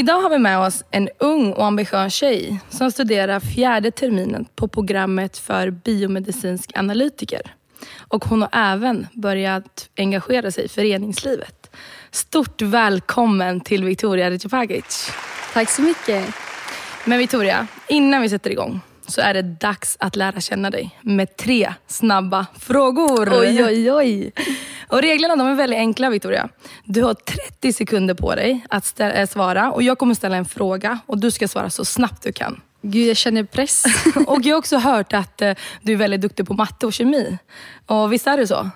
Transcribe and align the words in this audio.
Idag 0.00 0.20
har 0.20 0.30
vi 0.30 0.38
med 0.38 0.58
oss 0.58 0.84
en 0.90 1.08
ung 1.18 1.52
och 1.52 1.66
ambitiös 1.66 2.14
tjej 2.14 2.60
som 2.70 2.90
studerar 2.90 3.40
fjärde 3.40 3.90
terminen 3.90 4.44
på 4.54 4.68
programmet 4.68 5.38
för 5.38 5.70
biomedicinsk 5.70 6.70
analytiker. 6.74 7.54
Och 7.98 8.24
hon 8.24 8.42
har 8.42 8.50
även 8.52 9.06
börjat 9.12 9.88
engagera 9.96 10.50
sig 10.50 10.64
i 10.64 10.68
föreningslivet. 10.68 11.70
Stort 12.10 12.62
välkommen 12.62 13.60
till 13.60 13.84
Victoria 13.84 14.30
Recepagic. 14.30 15.10
Tack 15.52 15.70
så 15.70 15.82
mycket. 15.82 16.34
Men 17.04 17.18
Victoria, 17.18 17.66
innan 17.88 18.22
vi 18.22 18.28
sätter 18.28 18.50
igång 18.50 18.80
så 19.06 19.20
är 19.20 19.34
det 19.34 19.42
dags 19.42 19.96
att 20.00 20.16
lära 20.16 20.40
känna 20.40 20.70
dig 20.70 20.98
med 21.00 21.36
tre 21.36 21.74
snabba 21.86 22.46
frågor. 22.58 23.28
Oj, 23.40 23.64
oj, 23.64 23.92
oj. 23.92 24.32
Och 24.90 25.02
reglerna 25.02 25.36
de 25.36 25.48
är 25.48 25.54
väldigt 25.54 25.78
enkla 25.78 26.10
Victoria. 26.10 26.48
Du 26.84 27.02
har 27.02 27.14
30 27.14 27.72
sekunder 27.72 28.14
på 28.14 28.34
dig 28.34 28.66
att 28.70 29.00
äh, 29.00 29.26
svara 29.26 29.72
och 29.72 29.82
jag 29.82 29.98
kommer 29.98 30.14
ställa 30.14 30.36
en 30.36 30.44
fråga 30.44 30.98
och 31.06 31.18
du 31.18 31.30
ska 31.30 31.48
svara 31.48 31.70
så 31.70 31.84
snabbt 31.84 32.22
du 32.22 32.32
kan. 32.32 32.60
Gud, 32.82 33.08
jag 33.08 33.16
känner 33.16 33.44
press. 33.44 33.84
och 34.26 34.42
jag 34.42 34.54
har 34.54 34.58
också 34.58 34.76
hört 34.76 35.12
att 35.12 35.42
uh, 35.42 35.52
du 35.82 35.92
är 35.92 35.96
väldigt 35.96 36.20
duktig 36.20 36.46
på 36.46 36.54
matte 36.54 36.86
och 36.86 36.92
kemi. 36.92 37.38
Och 37.86 38.12
visst 38.12 38.26
är 38.26 38.36
det 38.36 38.46
så? 38.46 38.70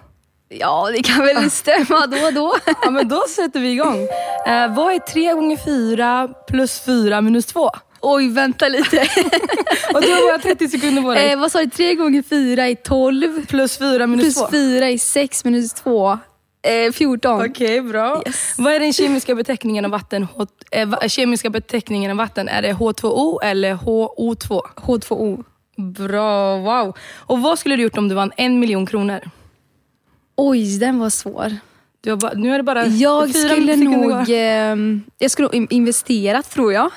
Ja, 0.49 0.91
det 0.93 1.03
kan 1.03 1.25
väl 1.25 1.51
stämma 1.51 2.07
då 2.07 2.27
och 2.27 2.35
då. 2.35 2.55
ja, 2.83 2.91
men 2.91 3.09
då 3.09 3.25
sätter 3.29 3.61
vi 3.61 3.73
igång. 3.73 4.01
Uh, 4.01 4.75
vad 4.75 4.95
är 4.95 4.99
3 4.99 5.33
gånger 5.33 5.57
4 5.57 6.29
plus 6.49 6.81
4 6.81 7.21
minus 7.21 7.47
2? 7.47 7.71
Oj, 8.07 8.29
vänta 8.29 8.69
lite. 8.69 8.97
och 9.95 10.03
du 10.03 10.09
har 10.09 10.33
bara 10.33 10.43
30 10.43 10.69
sekunder 10.69 11.03
på 11.03 11.15
dig. 11.15 11.33
Eh, 11.33 11.39
vad 11.39 11.53
sa 11.53 11.59
du? 11.59 11.71
3 11.71 11.95
gånger 11.95 12.23
4 12.23 12.69
är 12.69 12.75
12. 12.75 13.47
Plus 13.47 13.79
4 13.79 14.07
minus 14.07 14.35
2. 14.35 14.47
Plus 14.47 14.51
4 14.51 14.91
är 14.91 14.99
6 14.99 15.45
minus 15.45 15.73
2. 15.73 16.19
Eh, 16.63 16.93
14. 16.93 17.35
Okej, 17.35 17.51
okay, 17.51 17.81
bra. 17.81 18.23
Yes. 18.27 18.55
Vad 18.59 18.73
är 18.73 18.81
den 18.81 18.93
kemiska 18.93 19.35
beteckningen 19.35 19.85
av 19.85 19.91
vatten? 19.91 20.27
H 20.35 20.47
eh, 20.71 21.09
kemiska 21.09 21.51
beteckningen 21.51 22.11
av 22.11 22.17
vatten? 22.17 22.49
Är 22.49 22.63
det 22.63 22.73
H2O 22.73 23.39
eller 23.43 23.75
HO2? 23.75 24.61
H2O. 24.77 25.45
Bra, 25.77 26.59
wow. 26.59 26.97
Och 27.19 27.43
vad 27.43 27.59
skulle 27.59 27.77
du 27.77 27.83
gjort 27.83 27.99
om 27.99 28.09
du 28.09 28.15
vann 28.15 28.33
en 28.37 28.59
miljon 28.59 28.87
kronor? 28.87 29.21
Oj, 30.37 30.79
den 30.79 30.99
var 30.99 31.11
svår. 31.11 31.57
Bara, 32.17 32.33
nu 32.33 32.55
är 32.55 32.57
det 32.57 32.63
bara 32.63 32.87
jag 32.87 33.33
fyra 33.33 33.49
skulle 33.49 33.77
nog 33.77 34.31
eh, 34.31 34.77
Jag 35.19 35.31
skulle 35.31 35.67
investerat 35.71 36.51
tror 36.51 36.73
jag. 36.73 36.91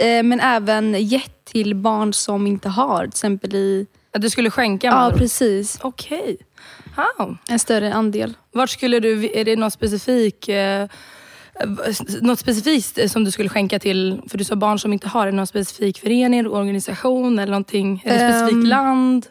Eh, 0.00 0.22
men 0.22 0.40
även 0.40 0.94
gett 0.94 1.44
till 1.44 1.74
barn 1.74 2.12
som 2.12 2.46
inte 2.46 2.68
har. 2.68 3.00
Till 3.00 3.08
exempel 3.08 3.54
i... 3.54 3.86
Att 4.12 4.22
du 4.22 4.30
skulle 4.30 4.50
skänka? 4.50 4.86
Ja, 4.86 5.12
precis. 5.16 5.78
Okej. 5.82 6.18
Okay. 6.20 7.26
Oh. 7.26 7.34
En 7.48 7.58
större 7.58 7.94
andel. 7.94 8.36
Vart 8.52 8.70
skulle 8.70 9.00
du, 9.00 9.30
är 9.34 9.44
det 9.44 9.56
något 9.56 9.72
specifikt 9.72 10.48
eh, 10.48 10.84
något 12.20 12.38
specifikt 12.38 13.10
som 13.10 13.24
du 13.24 13.30
skulle 13.30 13.48
skänka 13.48 13.78
till, 13.78 14.22
för 14.28 14.38
du 14.38 14.44
sa 14.44 14.56
barn 14.56 14.78
som 14.78 14.92
inte 14.92 15.08
har, 15.08 15.22
är 15.22 15.30
det 15.30 15.36
någon 15.36 15.46
specifik 15.46 15.98
förening, 15.98 16.46
organisation 16.46 17.38
eller 17.38 17.50
någonting? 17.50 18.02
Är 18.04 18.18
det 18.18 18.24
ett 18.24 18.34
um, 18.34 18.38
specifikt 18.38 18.68
land? 18.68 19.26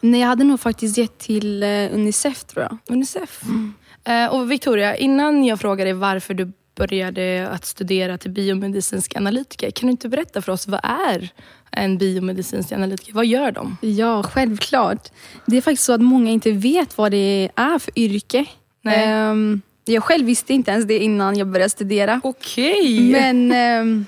Nej, 0.00 0.20
jag 0.20 0.28
hade 0.28 0.44
nog 0.44 0.60
faktiskt 0.60 0.98
gett 0.98 1.18
till 1.18 1.62
uh, 1.62 1.94
Unicef 1.94 2.44
tror 2.44 2.62
jag. 2.62 2.78
Unicef. 2.88 3.42
Mm. 3.44 3.74
Uh, 4.08 4.34
och 4.34 4.50
Victoria, 4.50 4.96
innan 4.96 5.44
jag 5.44 5.60
frågar 5.60 5.84
dig 5.84 5.94
varför 5.94 6.34
du 6.34 6.52
började 6.76 7.48
att 7.48 7.64
studera 7.64 8.18
till 8.18 8.30
biomedicinsk 8.30 9.16
analytiker. 9.16 9.70
Kan 9.70 9.86
du 9.86 9.90
inte 9.90 10.08
berätta 10.08 10.42
för 10.42 10.52
oss, 10.52 10.68
vad 10.68 10.80
är 10.82 11.28
en 11.70 11.98
biomedicinsk 11.98 12.72
analytiker? 12.72 13.12
Vad 13.12 13.26
gör 13.26 13.52
de? 13.52 13.76
Ja, 13.80 14.22
självklart. 14.22 15.08
Det 15.46 15.56
är 15.56 15.60
faktiskt 15.60 15.84
så 15.84 15.92
att 15.92 16.00
många 16.00 16.30
inte 16.30 16.50
vet 16.52 16.98
vad 16.98 17.10
det 17.10 17.50
är 17.56 17.78
för 17.78 17.98
yrke. 17.98 18.46
Nej. 18.82 19.30
Um, 19.30 19.62
jag 19.84 20.02
själv 20.02 20.26
visste 20.26 20.54
inte 20.54 20.70
ens 20.70 20.86
det 20.86 20.98
innan 20.98 21.36
jag 21.36 21.48
började 21.48 21.70
studera. 21.70 22.20
Okej. 22.24 23.08
Okay. 23.08 23.10
Men 23.10 23.52
um, 23.82 24.06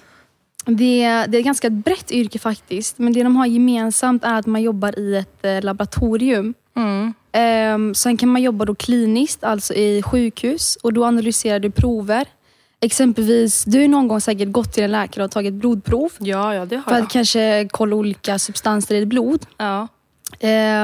det, 0.64 1.00
det, 1.28 1.36
är 1.36 1.38
ett 1.38 1.44
ganska 1.44 1.70
brett 1.70 2.12
yrke 2.12 2.38
faktiskt. 2.38 2.98
Men 2.98 3.12
det 3.12 3.22
de 3.22 3.36
har 3.36 3.46
gemensamt 3.46 4.24
är 4.24 4.34
att 4.34 4.46
man 4.46 4.62
jobbar 4.62 4.98
i 4.98 5.16
ett 5.16 5.44
uh, 5.44 5.62
laboratorium. 5.62 6.54
Mm. 6.76 7.14
Um, 7.74 7.94
sen 7.94 8.16
kan 8.16 8.28
man 8.28 8.42
jobba 8.42 8.64
då 8.64 8.74
kliniskt, 8.74 9.44
alltså 9.44 9.74
i 9.74 10.02
sjukhus. 10.02 10.78
Och 10.82 10.92
Då 10.92 11.04
analyserar 11.04 11.58
du 11.58 11.70
prover 11.70 12.26
Exempelvis, 12.80 13.64
du 13.64 13.80
har 13.80 13.88
någon 13.88 14.08
gång 14.08 14.20
säkert 14.20 14.52
gått 14.52 14.72
till 14.72 14.84
en 14.84 14.92
läkare 14.92 15.24
och 15.24 15.30
tagit 15.30 15.54
blodprov. 15.54 16.12
Ja, 16.18 16.54
ja 16.54 16.66
det 16.66 16.76
har 16.76 16.82
för 16.82 16.92
jag. 16.92 17.02
Att 17.02 17.10
kanske 17.10 17.68
kolla 17.70 17.96
olika 17.96 18.38
substanser 18.38 18.94
i 18.94 19.00
ditt 19.00 19.08
blod. 19.08 19.46
Ja. 19.56 19.88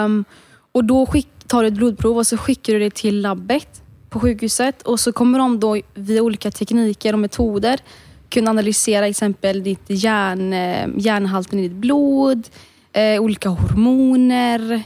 Um, 0.05 0.25
och 0.73 0.85
Då 0.85 1.07
skick, 1.07 1.29
tar 1.47 1.63
du 1.63 1.69
ett 1.69 1.75
blodprov 1.75 2.17
och 2.17 2.27
så 2.27 2.37
skickar 2.37 2.73
du 2.73 2.79
det 2.79 2.95
till 2.95 3.21
labbet 3.21 3.83
på 4.11 4.21
sjukhuset. 4.21 4.83
Och 4.83 5.01
så 5.01 5.13
kommer 5.13 5.39
de 5.39 5.61
då 5.61 5.81
via 5.95 6.23
olika 6.23 6.51
tekniker 6.51 7.13
och 7.13 7.19
metoder 7.19 7.81
kunna 8.29 8.51
analysera 8.51 9.07
exempel 9.07 9.63
ditt 9.63 9.85
järn, 9.87 10.53
eh, 10.53 10.89
järnhalten 10.97 11.59
i 11.59 11.69
ditt 11.69 11.77
blod, 11.77 12.49
eh, 12.93 13.23
olika 13.23 13.49
hormoner. 13.49 14.83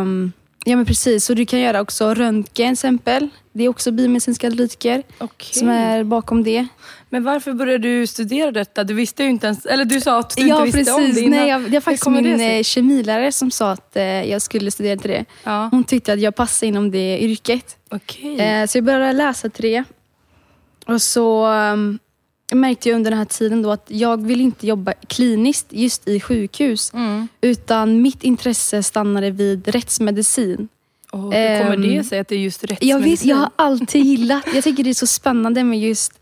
Um, 0.00 0.32
Ja 0.64 0.76
men 0.76 0.86
precis, 0.86 1.24
så 1.24 1.34
du 1.34 1.46
kan 1.46 1.60
göra 1.60 1.80
också 1.80 2.14
röntgen 2.14 2.72
exempel. 2.72 3.28
Det 3.52 3.64
är 3.64 3.68
också 3.68 3.90
biomedicinska 3.90 4.46
analytiker 4.46 5.02
okay. 5.18 5.52
som 5.52 5.68
är 5.68 6.04
bakom 6.04 6.44
det. 6.44 6.66
Men 7.08 7.24
varför 7.24 7.52
började 7.52 7.88
du 7.88 8.06
studera 8.06 8.50
detta? 8.50 8.84
Du 8.84 8.94
visste 8.94 9.22
ju 9.22 9.28
inte 9.28 9.46
ens, 9.46 9.66
eller 9.66 9.84
du 9.84 10.00
sa 10.00 10.18
att 10.18 10.36
du 10.36 10.46
ja, 10.46 10.64
inte 10.64 10.78
visste 10.78 10.92
precis. 10.92 11.08
om 11.08 11.14
det 11.14 11.20
innan. 11.20 11.38
Nej, 11.40 11.48
jag, 11.48 11.62
det 11.62 11.70
var 11.70 11.80
faktiskt 11.80 12.06
min 12.06 12.40
eh, 12.40 12.62
kemilärare 12.62 13.32
som 13.32 13.50
sa 13.50 13.70
att 13.70 13.96
eh, 13.96 14.02
jag 14.04 14.42
skulle 14.42 14.70
studera 14.70 14.96
till 14.96 15.10
det. 15.10 15.24
Ja. 15.44 15.68
Hon 15.70 15.84
tyckte 15.84 16.12
att 16.12 16.20
jag 16.20 16.34
passade 16.34 16.68
inom 16.68 16.90
det 16.90 17.18
yrket. 17.18 17.76
Okay. 17.90 18.38
Eh, 18.38 18.66
så 18.66 18.78
jag 18.78 18.84
började 18.84 19.12
läsa 19.12 19.48
till 19.48 19.62
det. 19.62 19.84
Och 20.86 21.02
så 21.02 21.46
um, 21.46 21.98
märkte 22.54 22.88
jag 22.88 22.96
under 22.96 23.10
den 23.10 23.18
här 23.18 23.26
tiden 23.26 23.62
då 23.62 23.70
att 23.70 23.86
jag 23.88 24.26
vill 24.26 24.40
inte 24.40 24.66
jobba 24.66 24.92
kliniskt 24.92 25.66
just 25.70 26.08
i 26.08 26.20
sjukhus. 26.20 26.94
Mm. 26.94 27.28
Utan 27.40 28.02
mitt 28.02 28.24
intresse 28.24 28.82
stannade 28.82 29.30
vid 29.30 29.68
rättsmedicin. 29.68 30.68
Oh, 31.12 31.22
hur 31.22 31.62
kommer 31.62 31.76
det 31.76 31.96
ehm, 31.96 32.04
sig 32.04 32.18
att 32.18 32.28
det 32.28 32.34
är 32.34 32.38
just 32.38 32.64
rättsmedicin? 32.64 32.88
Jag, 32.88 33.00
vet, 33.00 33.24
jag 33.24 33.36
har 33.36 33.50
alltid 33.56 34.04
gillat, 34.04 34.44
jag 34.54 34.64
tycker 34.64 34.84
det 34.84 34.90
är 34.90 34.94
så 34.94 35.06
spännande 35.06 35.64
med 35.64 35.80
just 35.80 36.12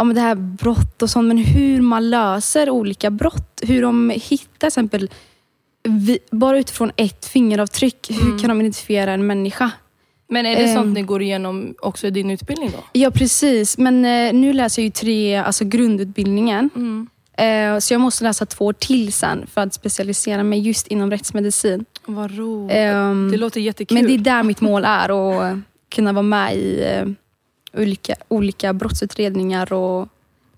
ja, 0.00 0.04
men 0.04 0.14
det 0.14 0.20
här 0.22 0.34
brott 0.34 1.02
och 1.02 1.10
sånt. 1.10 1.28
Men 1.28 1.38
hur 1.38 1.80
man 1.80 2.10
löser 2.10 2.70
olika 2.70 3.10
brott. 3.10 3.60
Hur 3.62 3.82
de 3.82 4.10
hittar 4.10 4.58
till 4.58 4.66
exempel, 4.66 5.10
bara 6.30 6.58
utifrån 6.58 6.90
ett 6.96 7.26
fingeravtryck, 7.26 8.10
mm. 8.10 8.22
hur 8.22 8.38
kan 8.38 8.48
de 8.48 8.60
identifiera 8.60 9.12
en 9.12 9.26
människa? 9.26 9.70
Men 10.30 10.46
är 10.46 10.56
det 10.56 10.68
sånt 10.68 10.86
um, 10.86 10.92
ni 10.92 11.02
går 11.02 11.22
igenom 11.22 11.74
också 11.80 12.06
i 12.06 12.10
din 12.10 12.30
utbildning 12.30 12.70
då? 12.70 12.84
Ja 12.92 13.10
precis, 13.10 13.78
men 13.78 14.04
uh, 14.04 14.32
nu 14.32 14.52
läser 14.52 14.82
jag 14.82 14.84
ju 14.84 14.90
tre, 14.90 15.36
alltså 15.36 15.64
grundutbildningen. 15.64 16.70
Mm. 16.76 17.08
Uh, 17.40 17.78
så 17.78 17.94
jag 17.94 18.00
måste 18.00 18.24
läsa 18.24 18.46
två 18.46 18.72
till 18.72 19.12
sen 19.12 19.46
för 19.46 19.60
att 19.60 19.74
specialisera 19.74 20.42
mig 20.42 20.60
just 20.60 20.86
inom 20.86 21.10
rättsmedicin. 21.10 21.84
Vad 22.06 22.38
roligt. 22.38 22.76
Um, 22.76 23.30
det 23.30 23.36
låter 23.36 23.60
jättekul. 23.60 23.94
Men 23.94 24.06
det 24.06 24.14
är 24.14 24.18
där 24.18 24.42
mitt 24.42 24.60
mål 24.60 24.84
är, 24.84 25.08
att 25.08 25.58
kunna 25.88 26.12
vara 26.12 26.22
med 26.22 26.56
i 26.56 26.84
uh, 27.04 27.12
olika, 27.82 28.14
olika 28.28 28.72
brottsutredningar 28.72 29.72
och 29.72 30.08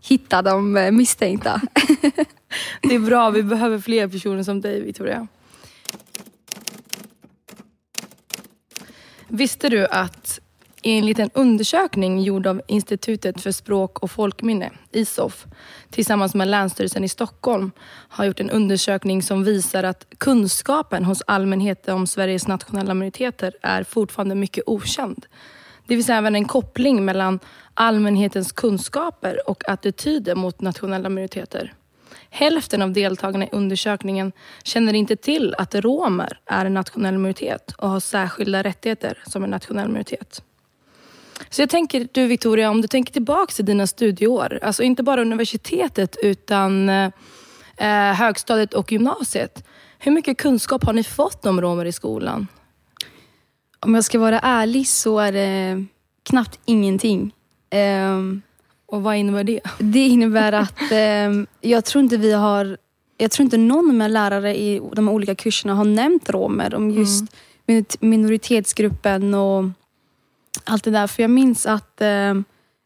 hitta 0.00 0.42
de 0.42 0.88
misstänkta. 0.92 1.60
det 2.82 2.94
är 2.94 2.98
bra, 3.06 3.30
vi 3.30 3.42
behöver 3.42 3.78
fler 3.78 4.08
personer 4.08 4.42
som 4.42 4.60
dig 4.60 4.80
Victoria. 4.80 5.26
Visste 9.34 9.68
du 9.68 9.86
att 9.86 10.40
enligt 10.82 11.18
en 11.18 11.30
undersökning 11.34 12.20
gjord 12.20 12.46
av 12.46 12.62
Institutet 12.68 13.40
för 13.40 13.52
språk 13.52 13.98
och 13.98 14.10
folkminne, 14.10 14.70
ISOF, 14.90 15.46
tillsammans 15.90 16.34
med 16.34 16.48
Länsstyrelsen 16.48 17.04
i 17.04 17.08
Stockholm, 17.08 17.70
har 18.08 18.24
gjort 18.24 18.40
en 18.40 18.50
undersökning 18.50 19.22
som 19.22 19.44
visar 19.44 19.84
att 19.84 20.06
kunskapen 20.18 21.04
hos 21.04 21.22
allmänheten 21.26 21.94
om 21.94 22.06
Sveriges 22.06 22.48
nationella 22.48 22.94
minoriteter 22.94 23.54
är 23.62 23.84
fortfarande 23.84 24.34
mycket 24.34 24.64
okänd. 24.66 25.26
Det 25.86 25.94
finns 25.94 26.10
även 26.10 26.34
en 26.34 26.44
koppling 26.44 27.04
mellan 27.04 27.40
allmänhetens 27.74 28.52
kunskaper 28.52 29.48
och 29.48 29.68
attityder 29.68 30.34
mot 30.34 30.60
nationella 30.60 31.08
minoriteter. 31.08 31.74
Hälften 32.34 32.82
av 32.82 32.92
deltagarna 32.92 33.44
i 33.44 33.48
undersökningen 33.52 34.32
känner 34.62 34.94
inte 34.94 35.16
till 35.16 35.54
att 35.58 35.74
romer 35.74 36.38
är 36.46 36.66
en 36.66 36.74
nationell 36.74 37.18
minoritet 37.18 37.74
och 37.78 37.88
har 37.88 38.00
särskilda 38.00 38.62
rättigheter 38.62 39.18
som 39.26 39.44
en 39.44 39.50
nationell 39.50 39.88
minoritet. 39.88 40.42
Så 41.50 41.62
jag 41.62 41.70
tänker, 41.70 42.08
du 42.12 42.26
Victoria, 42.26 42.70
om 42.70 42.80
du 42.80 42.88
tänker 42.88 43.12
tillbaka 43.12 43.52
till 43.52 43.64
dina 43.64 43.86
studieår, 43.86 44.58
alltså 44.62 44.82
inte 44.82 45.02
bara 45.02 45.20
universitetet 45.20 46.16
utan 46.22 46.88
eh, 46.88 47.10
eh 47.76 48.14
högstadiet 48.14 48.74
och 48.74 48.92
gymnasiet. 48.92 49.64
Hur 49.98 50.12
mycket 50.12 50.38
kunskap 50.38 50.84
har 50.84 50.92
ni 50.92 51.04
fått 51.04 51.46
om 51.46 51.60
romer 51.60 51.84
i 51.84 51.92
skolan? 51.92 52.46
Om 53.80 53.94
jag 53.94 54.04
ska 54.04 54.18
vara 54.18 54.40
ärlig 54.40 54.88
så 54.88 55.18
är 55.18 55.32
det 55.32 55.84
knappt 56.22 56.60
ingenting. 56.64 57.34
Um, 57.74 58.42
och 58.92 59.02
vad 59.02 59.16
innebär 59.16 59.44
det? 59.44 59.60
Det 59.78 60.06
innebär 60.06 60.52
att 60.52 60.82
um, 61.28 61.46
jag 61.60 61.84
tror 61.84 62.04
inte 62.04 62.16
vi 62.16 62.32
har 62.32 62.76
jag 63.16 63.30
tror 63.30 63.44
inte 63.44 63.56
någon 63.56 63.96
med 63.96 64.10
lärare 64.10 64.58
i 64.58 64.82
de 64.92 65.08
olika 65.08 65.34
kurserna 65.34 65.74
har 65.74 65.84
nämnt 65.84 66.30
romer, 66.30 66.74
om 66.74 66.90
just 66.90 67.24
mm. 67.66 67.84
minoritetsgruppen 68.00 69.34
och 69.34 69.64
allt 70.64 70.84
det 70.84 70.90
där. 70.90 71.06
För 71.06 71.22
jag 71.22 71.30
minns 71.30 71.66
att 71.66 72.00
eh, 72.00 72.34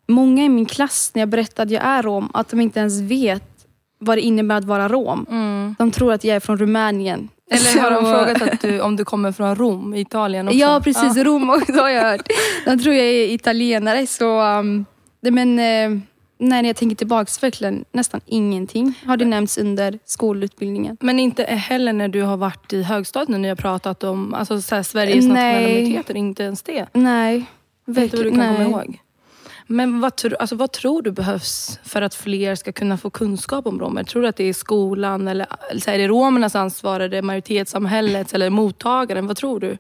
många 0.07 0.45
i 0.45 0.49
min 0.49 0.67
klass, 0.67 1.11
när 1.15 1.23
jag 1.23 1.29
berättade 1.29 1.63
att 1.63 1.71
jag 1.71 1.85
är 1.85 2.03
rom, 2.03 2.31
att 2.35 2.49
de 2.49 2.61
inte 2.61 2.81
ens 2.81 3.01
vet 3.01 3.67
vad 3.99 4.19
det 4.19 4.23
innebär 4.23 4.55
att 4.55 4.65
vara 4.65 4.89
rom. 4.89 5.27
Mm. 5.31 5.75
De 5.79 5.91
tror 5.91 6.13
att 6.13 6.25
jag 6.25 6.37
är 6.37 6.41
från 6.41 6.59
Rumänien. 6.59 7.29
Eller 7.51 7.81
har 7.81 7.91
de 7.91 8.05
frågat 8.05 8.61
du, 8.61 8.81
om 8.81 8.97
du 8.97 9.05
kommer 9.05 9.33
från 9.33 9.57
Rom, 9.57 9.95
Italien 9.95 10.49
också? 10.49 10.59
Ja, 10.59 10.81
precis. 10.85 11.17
Ja. 11.17 11.25
Rom 11.25 11.51
också 11.51 11.73
har 11.73 11.89
jag 11.89 12.03
hört. 12.03 12.29
De 12.65 12.79
tror 12.79 12.95
jag 12.95 13.05
är 13.05 13.33
italienare. 13.33 14.07
Så, 14.07 14.41
um, 14.41 14.87
men, 15.31 15.59
eh, 15.59 16.01
när 16.39 16.65
jag 16.65 16.77
tänker 16.77 16.97
tillbaka 16.97 17.31
verkligen 17.41 17.85
nästan 17.93 18.21
ingenting 18.27 19.01
har 19.07 19.17
det 19.17 19.25
nämnts 19.25 19.59
under 19.59 19.99
skolutbildningen. 20.05 20.97
Men 21.01 21.19
inte 21.19 21.45
heller 21.45 21.93
när 21.93 22.09
du 22.09 22.23
har 22.23 22.37
varit 22.37 22.73
i 22.73 22.83
högstadiet 22.83 23.29
när 23.29 23.39
ni 23.39 23.49
har 23.49 23.57
pratat 23.57 24.05
om 24.05 24.35
alltså, 24.35 24.63
så 24.63 24.75
här, 24.75 24.83
Sveriges 24.83 25.25
nationella 25.25 25.69
minoriteter? 25.69 26.17
Inte 26.17 26.43
ens 26.43 26.63
det? 26.63 26.87
Nej. 26.93 27.45
Verkligen, 27.85 28.05
inte 28.05 28.17
vad 28.17 28.27
du 28.27 28.31
kan 28.31 28.55
nej. 28.55 28.65
komma 28.65 28.85
ihåg? 28.85 28.99
Men 29.67 30.01
vad, 30.01 30.13
alltså, 30.39 30.57
vad 30.57 30.73
tror 30.73 31.03
du 31.03 31.11
behövs 31.11 31.79
för 31.85 32.03
att 32.03 32.15
fler 32.15 32.55
ska 32.55 32.73
kunna 32.73 32.99
få 32.99 33.11
kunskap 33.11 33.67
om 33.67 33.81
romer? 33.81 34.05
Tror 34.05 34.23
du 34.23 34.29
att 34.29 34.37
det 34.37 34.45
är 34.45 34.53
skolan 34.53 35.29
eller, 35.29 35.47
eller 35.71 35.89
är 35.89 35.99
det 35.99 36.09
romernas 36.09 36.55
ansvar? 36.55 37.01
Är 37.01 37.09
det 37.09 37.23
majoritetssamhällets 37.23 38.35
eller 38.35 38.51
mottagaren? 38.51 39.27
Vad 39.27 39.37
tror 39.37 39.61
du? 39.61 39.79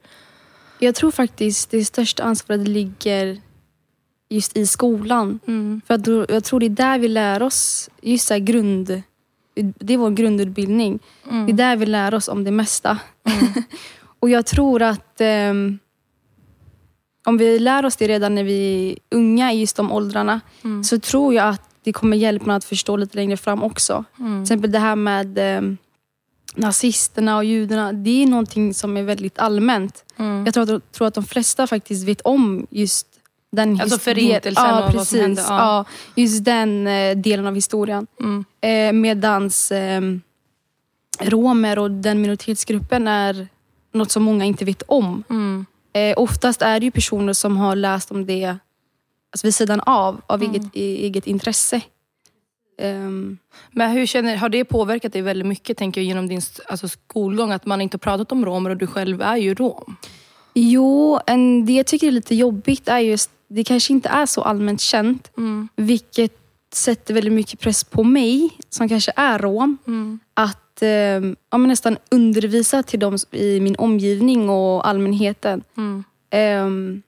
Jag 0.78 0.94
tror 0.94 1.10
faktiskt 1.10 1.70
det 1.70 1.84
största 1.84 2.22
ansvaret 2.22 2.68
ligger 2.68 3.40
just 4.28 4.56
i 4.56 4.66
skolan. 4.66 5.40
Mm. 5.46 5.80
För 5.86 5.94
att 5.94 6.30
jag 6.30 6.44
tror 6.44 6.60
det 6.60 6.66
är 6.66 6.70
där 6.70 6.98
vi 6.98 7.08
lär 7.08 7.42
oss 7.42 7.90
just 8.02 8.26
så 8.26 8.38
grund... 8.38 9.02
Det 9.78 9.94
är 9.94 9.98
vår 9.98 10.10
grundutbildning. 10.10 10.98
Mm. 11.30 11.46
Det 11.46 11.52
är 11.52 11.56
där 11.56 11.76
vi 11.76 11.86
lär 11.86 12.14
oss 12.14 12.28
om 12.28 12.44
det 12.44 12.50
mesta. 12.50 12.98
Mm. 13.24 13.52
och 14.20 14.30
jag 14.30 14.46
tror 14.46 14.82
att 14.82 15.20
um, 15.50 15.78
om 17.26 17.38
vi 17.38 17.58
lär 17.58 17.86
oss 17.86 17.96
det 17.96 18.08
redan 18.08 18.34
när 18.34 18.44
vi 18.44 18.90
är 18.92 19.16
unga 19.16 19.52
i 19.52 19.60
just 19.60 19.76
de 19.76 19.92
åldrarna 19.92 20.40
mm. 20.64 20.84
så 20.84 20.98
tror 20.98 21.34
jag 21.34 21.48
att 21.48 21.70
det 21.82 21.92
kommer 21.92 22.16
hjälpa 22.16 22.54
att 22.54 22.64
förstå 22.64 22.96
lite 22.96 23.16
längre 23.16 23.36
fram 23.36 23.62
också. 23.62 24.04
Mm. 24.18 24.32
Till 24.32 24.42
exempel 24.42 24.72
det 24.72 24.78
här 24.78 24.96
med 24.96 25.58
um, 25.58 25.76
nazisterna 26.54 27.36
och 27.36 27.44
judarna. 27.44 27.92
Det 27.92 28.22
är 28.22 28.26
någonting 28.26 28.74
som 28.74 28.96
är 28.96 29.02
väldigt 29.02 29.38
allmänt. 29.38 30.04
Mm. 30.16 30.44
Jag 30.44 30.54
tror 30.54 30.74
att, 30.74 30.92
tror 30.92 31.08
att 31.08 31.14
de 31.14 31.24
flesta 31.24 31.66
faktiskt 31.66 32.08
vet 32.08 32.20
om 32.20 32.66
just 32.70 33.06
den 33.52 33.80
alltså 33.80 33.98
förintelsen 33.98 34.64
ja, 34.64 34.84
och 34.84 34.92
precis, 34.92 34.98
vad 34.98 35.06
som 35.06 35.20
hände. 35.20 35.42
Ja. 35.48 35.56
ja. 35.58 35.84
just 36.14 36.44
den 36.44 36.86
eh, 36.86 37.16
delen 37.16 37.46
av 37.46 37.54
historien. 37.54 38.06
Mm. 38.20 38.44
Eh, 38.60 38.92
medans 39.00 39.72
eh, 39.72 40.00
romer 41.20 41.78
och 41.78 41.90
den 41.90 42.20
minoritetsgruppen 42.20 43.08
är 43.08 43.48
något 43.92 44.10
som 44.10 44.22
många 44.22 44.44
inte 44.44 44.64
vet 44.64 44.82
om. 44.86 45.24
Mm. 45.30 45.66
Eh, 45.92 46.14
oftast 46.16 46.62
är 46.62 46.80
det 46.80 46.86
ju 46.86 46.90
personer 46.90 47.32
som 47.32 47.56
har 47.56 47.76
läst 47.76 48.10
om 48.10 48.26
det 48.26 48.56
alltså 49.32 49.46
vid 49.46 49.54
sidan 49.54 49.80
av, 49.80 50.20
av 50.26 50.42
mm. 50.42 50.54
eget, 50.54 50.74
eget 50.74 51.26
intresse. 51.26 51.80
Um, 52.82 53.38
Men 53.70 53.90
hur 53.90 54.06
känner, 54.06 54.36
har 54.36 54.48
det 54.48 54.64
påverkat 54.64 55.12
dig 55.12 55.22
väldigt 55.22 55.46
mycket 55.46 55.78
tänker 55.78 56.00
jag, 56.00 56.08
genom 56.08 56.28
din 56.28 56.40
alltså, 56.68 56.88
skolgång? 56.88 57.52
Att 57.52 57.66
man 57.66 57.80
inte 57.80 57.94
har 57.94 57.98
pratat 57.98 58.32
om 58.32 58.46
romer 58.46 58.70
och 58.70 58.76
du 58.76 58.86
själv 58.86 59.22
är 59.22 59.36
ju 59.36 59.54
rom. 59.54 59.96
Jo, 60.54 61.20
en, 61.26 61.66
det 61.66 61.72
jag 61.72 61.86
tycker 61.86 62.06
är 62.06 62.10
lite 62.10 62.34
jobbigt 62.34 62.88
är 62.88 62.98
just 62.98 63.30
det 63.48 63.64
kanske 63.64 63.92
inte 63.92 64.08
är 64.08 64.26
så 64.26 64.42
allmänt 64.42 64.80
känt. 64.80 65.30
Mm. 65.36 65.68
Vilket 65.76 66.38
sätter 66.72 67.14
väldigt 67.14 67.32
mycket 67.32 67.60
press 67.60 67.84
på 67.84 68.04
mig, 68.04 68.50
som 68.70 68.88
kanske 68.88 69.12
är 69.16 69.38
rom. 69.38 69.78
Mm. 69.86 70.18
Att 70.34 70.82
eh, 70.82 70.88
ja, 71.50 71.58
nästan 71.58 71.96
undervisa 72.10 72.82
till 72.82 73.00
dem 73.00 73.18
i 73.30 73.60
min 73.60 73.76
omgivning 73.76 74.48
och 74.48 74.88
allmänheten. 74.88 75.62
Mm. 75.76 76.04
Um, 76.66 77.02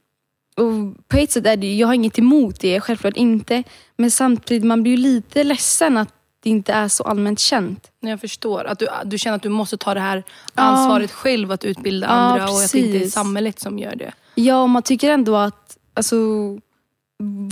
och 0.56 1.08
på 1.08 1.16
ett 1.16 1.32
sätt 1.32 1.46
är 1.46 1.56
det, 1.56 1.74
jag 1.74 1.86
har 1.86 1.94
inget 1.94 2.18
emot 2.18 2.60
det, 2.60 2.80
självklart 2.80 3.16
inte. 3.16 3.62
Men 3.96 4.10
samtidigt, 4.10 4.64
man 4.64 4.82
blir 4.82 4.96
lite 4.96 5.44
ledsen 5.44 5.96
att 5.96 6.14
det 6.42 6.50
inte 6.50 6.72
är 6.72 6.88
så 6.88 7.04
allmänt 7.04 7.38
känt. 7.38 7.90
Jag 8.00 8.20
förstår. 8.20 8.64
Att 8.64 8.78
du, 8.78 8.88
du 9.04 9.18
känner 9.18 9.36
att 9.36 9.42
du 9.42 9.48
måste 9.48 9.76
ta 9.76 9.94
det 9.94 10.00
här 10.00 10.24
ansvaret 10.54 11.10
ja. 11.10 11.16
själv 11.16 11.52
att 11.52 11.64
utbilda 11.64 12.06
andra 12.06 12.42
ja, 12.42 12.52
och 12.52 12.60
att 12.60 12.72
det 12.72 12.78
inte 12.78 13.04
är 13.04 13.08
samhället 13.08 13.60
som 13.60 13.78
gör 13.78 13.96
det. 13.96 14.12
Ja, 14.34 14.62
och 14.62 14.68
man 14.68 14.82
tycker 14.82 15.10
ändå 15.10 15.36
att 15.36 15.77
alltså, 15.98 16.16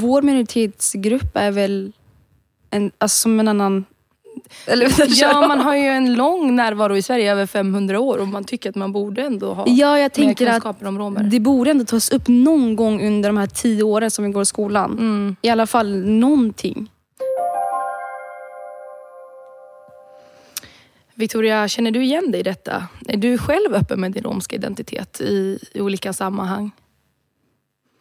vår 0.00 0.22
minoritetsgrupp 0.22 1.36
är 1.36 1.50
väl 1.50 1.92
en, 2.70 2.92
alltså, 2.98 3.16
som 3.16 3.40
en 3.40 3.48
annan 3.48 3.84
eller, 4.66 4.92
ja, 5.20 5.48
man 5.48 5.60
har 5.60 5.76
ju 5.76 5.82
en 5.82 6.14
lång 6.14 6.56
närvaro 6.56 6.96
i 6.96 7.02
Sverige, 7.02 7.32
över 7.32 7.46
500 7.46 8.00
år 8.00 8.18
och 8.18 8.28
man 8.28 8.44
tycker 8.44 8.70
att 8.70 8.76
man 8.76 8.92
borde 8.92 9.22
ändå 9.22 9.54
ha 9.54 9.64
ja, 9.68 9.98
jag 9.98 10.12
tänker 10.12 10.44
mer 10.44 10.52
kunskaper 10.52 10.86
om 10.86 10.98
romer. 10.98 11.22
Det 11.22 11.40
borde 11.40 11.70
ändå 11.70 11.84
tas 11.84 12.10
upp 12.10 12.28
någon 12.28 12.76
gång 12.76 13.06
under 13.06 13.28
de 13.28 13.36
här 13.36 13.46
tio 13.46 13.82
åren 13.82 14.10
som 14.10 14.24
vi 14.24 14.30
går 14.30 14.42
i 14.42 14.46
skolan. 14.46 14.92
Mm. 14.92 15.36
I 15.42 15.48
alla 15.48 15.66
fall 15.66 16.04
någonting. 16.04 16.90
Victoria, 21.14 21.68
känner 21.68 21.90
du 21.90 22.04
igen 22.04 22.30
dig 22.30 22.40
i 22.40 22.42
detta? 22.42 22.86
Är 23.08 23.16
du 23.16 23.38
själv 23.38 23.74
öppen 23.74 24.00
med 24.00 24.12
din 24.12 24.22
romska 24.22 24.56
identitet 24.56 25.20
i, 25.20 25.58
i 25.72 25.80
olika 25.80 26.12
sammanhang? 26.12 26.70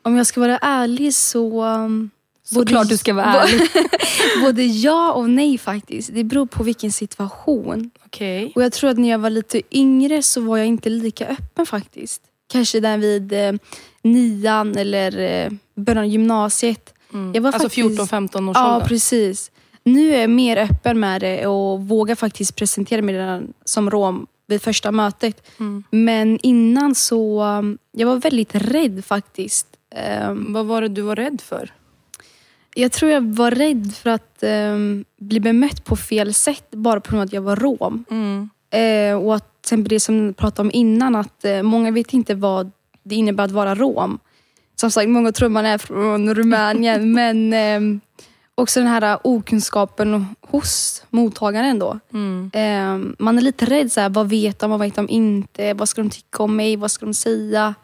Om 0.06 0.18
jag 0.18 0.28
ska 0.28 0.40
vara 0.40 0.58
ärlig 0.58 1.14
så... 1.14 1.64
Um, 1.64 2.10
Såklart 2.44 2.90
du 2.90 2.98
ska 2.98 3.14
vara 3.14 3.26
ärlig. 3.26 3.62
både 4.42 4.64
ja 4.64 5.14
och 5.14 5.30
nej 5.30 5.58
faktiskt. 5.58 6.14
Det 6.14 6.24
beror 6.24 6.46
på 6.46 6.64
vilken 6.64 6.92
situation. 6.92 7.92
Okay. 8.06 8.52
Och 8.56 8.64
Jag 8.64 8.74
tror 8.74 8.90
att 8.90 8.98
när 8.98 9.10
jag 9.10 9.20
var 9.20 9.30
lite 9.30 9.62
yngre 9.72 10.22
så 10.22 10.42
var 10.42 10.58
jag 10.58 10.68
inte 10.68 10.90
lika 10.90 11.28
öppen 11.28 11.66
faktiskt. 11.66 12.22
Kanske 12.48 12.80
där 12.80 12.98
vid 12.98 13.34
eh, 13.34 13.54
nian 14.02 14.78
eller 14.78 15.20
eh, 15.20 15.52
början 15.76 16.04
av 16.04 16.10
gymnasiet. 16.10 16.94
Mm. 17.14 17.34
Jag 17.34 17.42
var 17.42 17.52
alltså 17.52 17.70
faktiskt, 17.70 18.12
14-15 18.12 18.50
års 18.50 18.56
Ja, 18.56 18.86
precis. 18.88 19.52
Nu 19.84 20.16
är 20.16 20.22
jag 20.22 20.30
mer 20.30 20.58
öppen 20.58 21.00
med 21.00 21.22
det 21.22 21.48
och 21.48 21.88
vågar 21.88 22.16
faktiskt 22.16 22.56
presentera 22.56 23.02
mig 23.02 23.42
som 23.66 23.92
rom 23.92 24.28
vid 24.48 24.62
första 24.62 24.92
mötet. 24.92 25.48
Mm. 25.60 25.84
Men 25.90 26.40
innan 26.44 26.96
så, 26.96 27.44
um, 27.44 27.78
jag 27.92 28.08
var 28.08 28.16
väldigt 28.16 28.56
rädd 28.56 29.06
faktiskt. 29.06 29.68
Um, 30.30 30.54
Vad 30.54 30.66
var 30.66 30.82
det 30.82 30.88
du 30.88 31.02
var 31.02 31.16
rädd 31.16 31.42
för? 31.42 31.74
Jag 32.76 32.92
tror 32.92 33.12
jag 33.12 33.22
var 33.22 33.52
rädd 33.52 33.94
för 33.94 34.10
att 34.10 34.44
um, 34.74 35.06
bli 35.18 35.40
bemött 35.40 35.86
på 35.86 35.96
fel 35.96 36.34
sätt 36.34 36.72
bara 36.72 37.00
på 37.00 37.12
grund 37.12 37.22
av 37.22 37.26
att 37.26 37.34
jag 37.34 37.42
var 37.42 37.56
rom. 37.56 38.06
Mm. 38.10 38.50
Uh, 38.76 39.26
och 39.26 39.36
att 39.36 39.62
till 39.62 39.68
exempel 39.68 39.90
det 39.90 40.00
som 40.00 40.26
jag 40.26 40.38
pratade 40.38 40.62
om 40.68 40.72
innan, 40.74 41.16
att 41.16 41.46
uh, 41.46 41.62
många 41.62 41.92
vet 41.92 42.14
inte 42.14 42.36
vad 42.36 42.72
det 43.04 43.16
innebär 43.16 43.44
att 43.44 43.52
vara 43.52 43.76
rom. 43.76 44.20
Som 44.76 44.92
sagt, 44.92 45.10
många 45.10 45.32
tror 45.32 45.50
man 45.50 45.66
är 45.66 45.78
från 45.78 46.36
Rumänien 46.36 47.12
men 47.14 47.54
um, 47.54 48.02
också 48.56 48.80
den 48.80 48.90
här 48.90 49.20
okunskapen 49.24 50.26
hos 50.42 51.04
mottagaren 51.10 51.80
då. 51.80 52.00
Mm. 52.14 52.52
Um, 52.94 53.16
man 53.20 53.38
är 53.38 53.42
lite 53.42 53.66
rädd, 53.66 53.92
så 53.92 54.02
här, 54.02 54.10
vad 54.10 54.30
vet 54.30 54.60
de, 54.60 54.72
vad 54.72 54.80
vet 54.80 54.96
de 54.96 55.10
inte? 55.10 55.74
Vad 55.74 55.90
ska 55.90 56.02
de 56.02 56.10
tycka 56.10 56.44
om 56.44 56.56
mig? 56.56 56.76
Vad 56.76 56.92
ska 56.92 57.06
de 57.06 57.14
säga? 57.14 57.76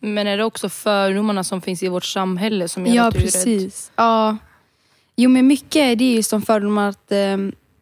Men 0.00 0.26
är 0.26 0.36
det 0.36 0.44
också 0.44 0.68
fördomarna 0.68 1.44
som 1.44 1.60
finns 1.60 1.82
i 1.82 1.88
vårt 1.88 2.04
samhälle 2.04 2.68
som 2.68 2.86
gör 2.86 2.94
ja, 2.94 3.04
att 3.04 3.14
du 3.14 3.20
är 3.20 3.22
precis. 3.22 3.46
rädd? 3.46 3.94
Ja, 3.96 4.36
Jo 5.20 5.30
men 5.30 5.46
mycket 5.46 5.76
är 5.76 5.96
det 5.96 6.14
just 6.14 6.30
de 6.30 6.42
fördomar 6.42 6.88
att 6.88 7.12
eh, 7.12 7.36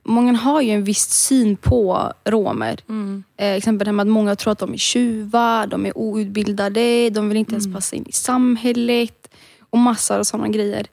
många 0.04 0.32
har 0.32 0.60
ju 0.60 0.70
en 0.70 0.84
viss 0.84 1.10
syn 1.10 1.56
på 1.56 2.12
romer. 2.24 2.80
Mm. 2.88 3.24
Eh, 3.36 3.52
exempel 3.52 3.92
med 3.92 4.02
att 4.02 4.08
många 4.08 4.36
tror 4.36 4.52
att 4.52 4.58
de 4.58 4.72
är 4.72 4.78
tjuvar, 4.78 5.66
de 5.66 5.86
är 5.86 5.98
outbildade, 5.98 7.10
de 7.10 7.28
vill 7.28 7.38
inte 7.38 7.54
mm. 7.54 7.62
ens 7.62 7.74
passa 7.74 7.96
in 7.96 8.06
i 8.06 8.12
samhället 8.12 9.28
och 9.70 9.78
massor 9.78 10.18
av 10.18 10.24
sådana 10.24 10.48
grejer. 10.48 10.86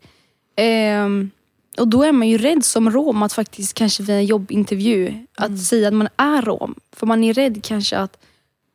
Eh, 0.56 1.08
och 1.78 1.88
då 1.88 2.04
är 2.04 2.12
man 2.12 2.28
ju 2.28 2.38
rädd 2.38 2.66
som 2.66 2.92
rom 2.92 3.24
att 3.24 3.34
faktiskt 3.34 3.74
kanske 3.74 4.04
vid 4.04 4.16
en 4.16 4.26
jobbintervju 4.26 5.08
mm. 5.08 5.28
att 5.36 5.60
säga 5.60 5.88
att 5.88 5.94
man 5.94 6.10
är 6.18 6.42
rom. 6.42 6.76
För 6.92 7.08
man 7.08 7.24
är 7.24 7.34
rädd 7.34 7.64
kanske 7.64 7.98
att 7.98 8.18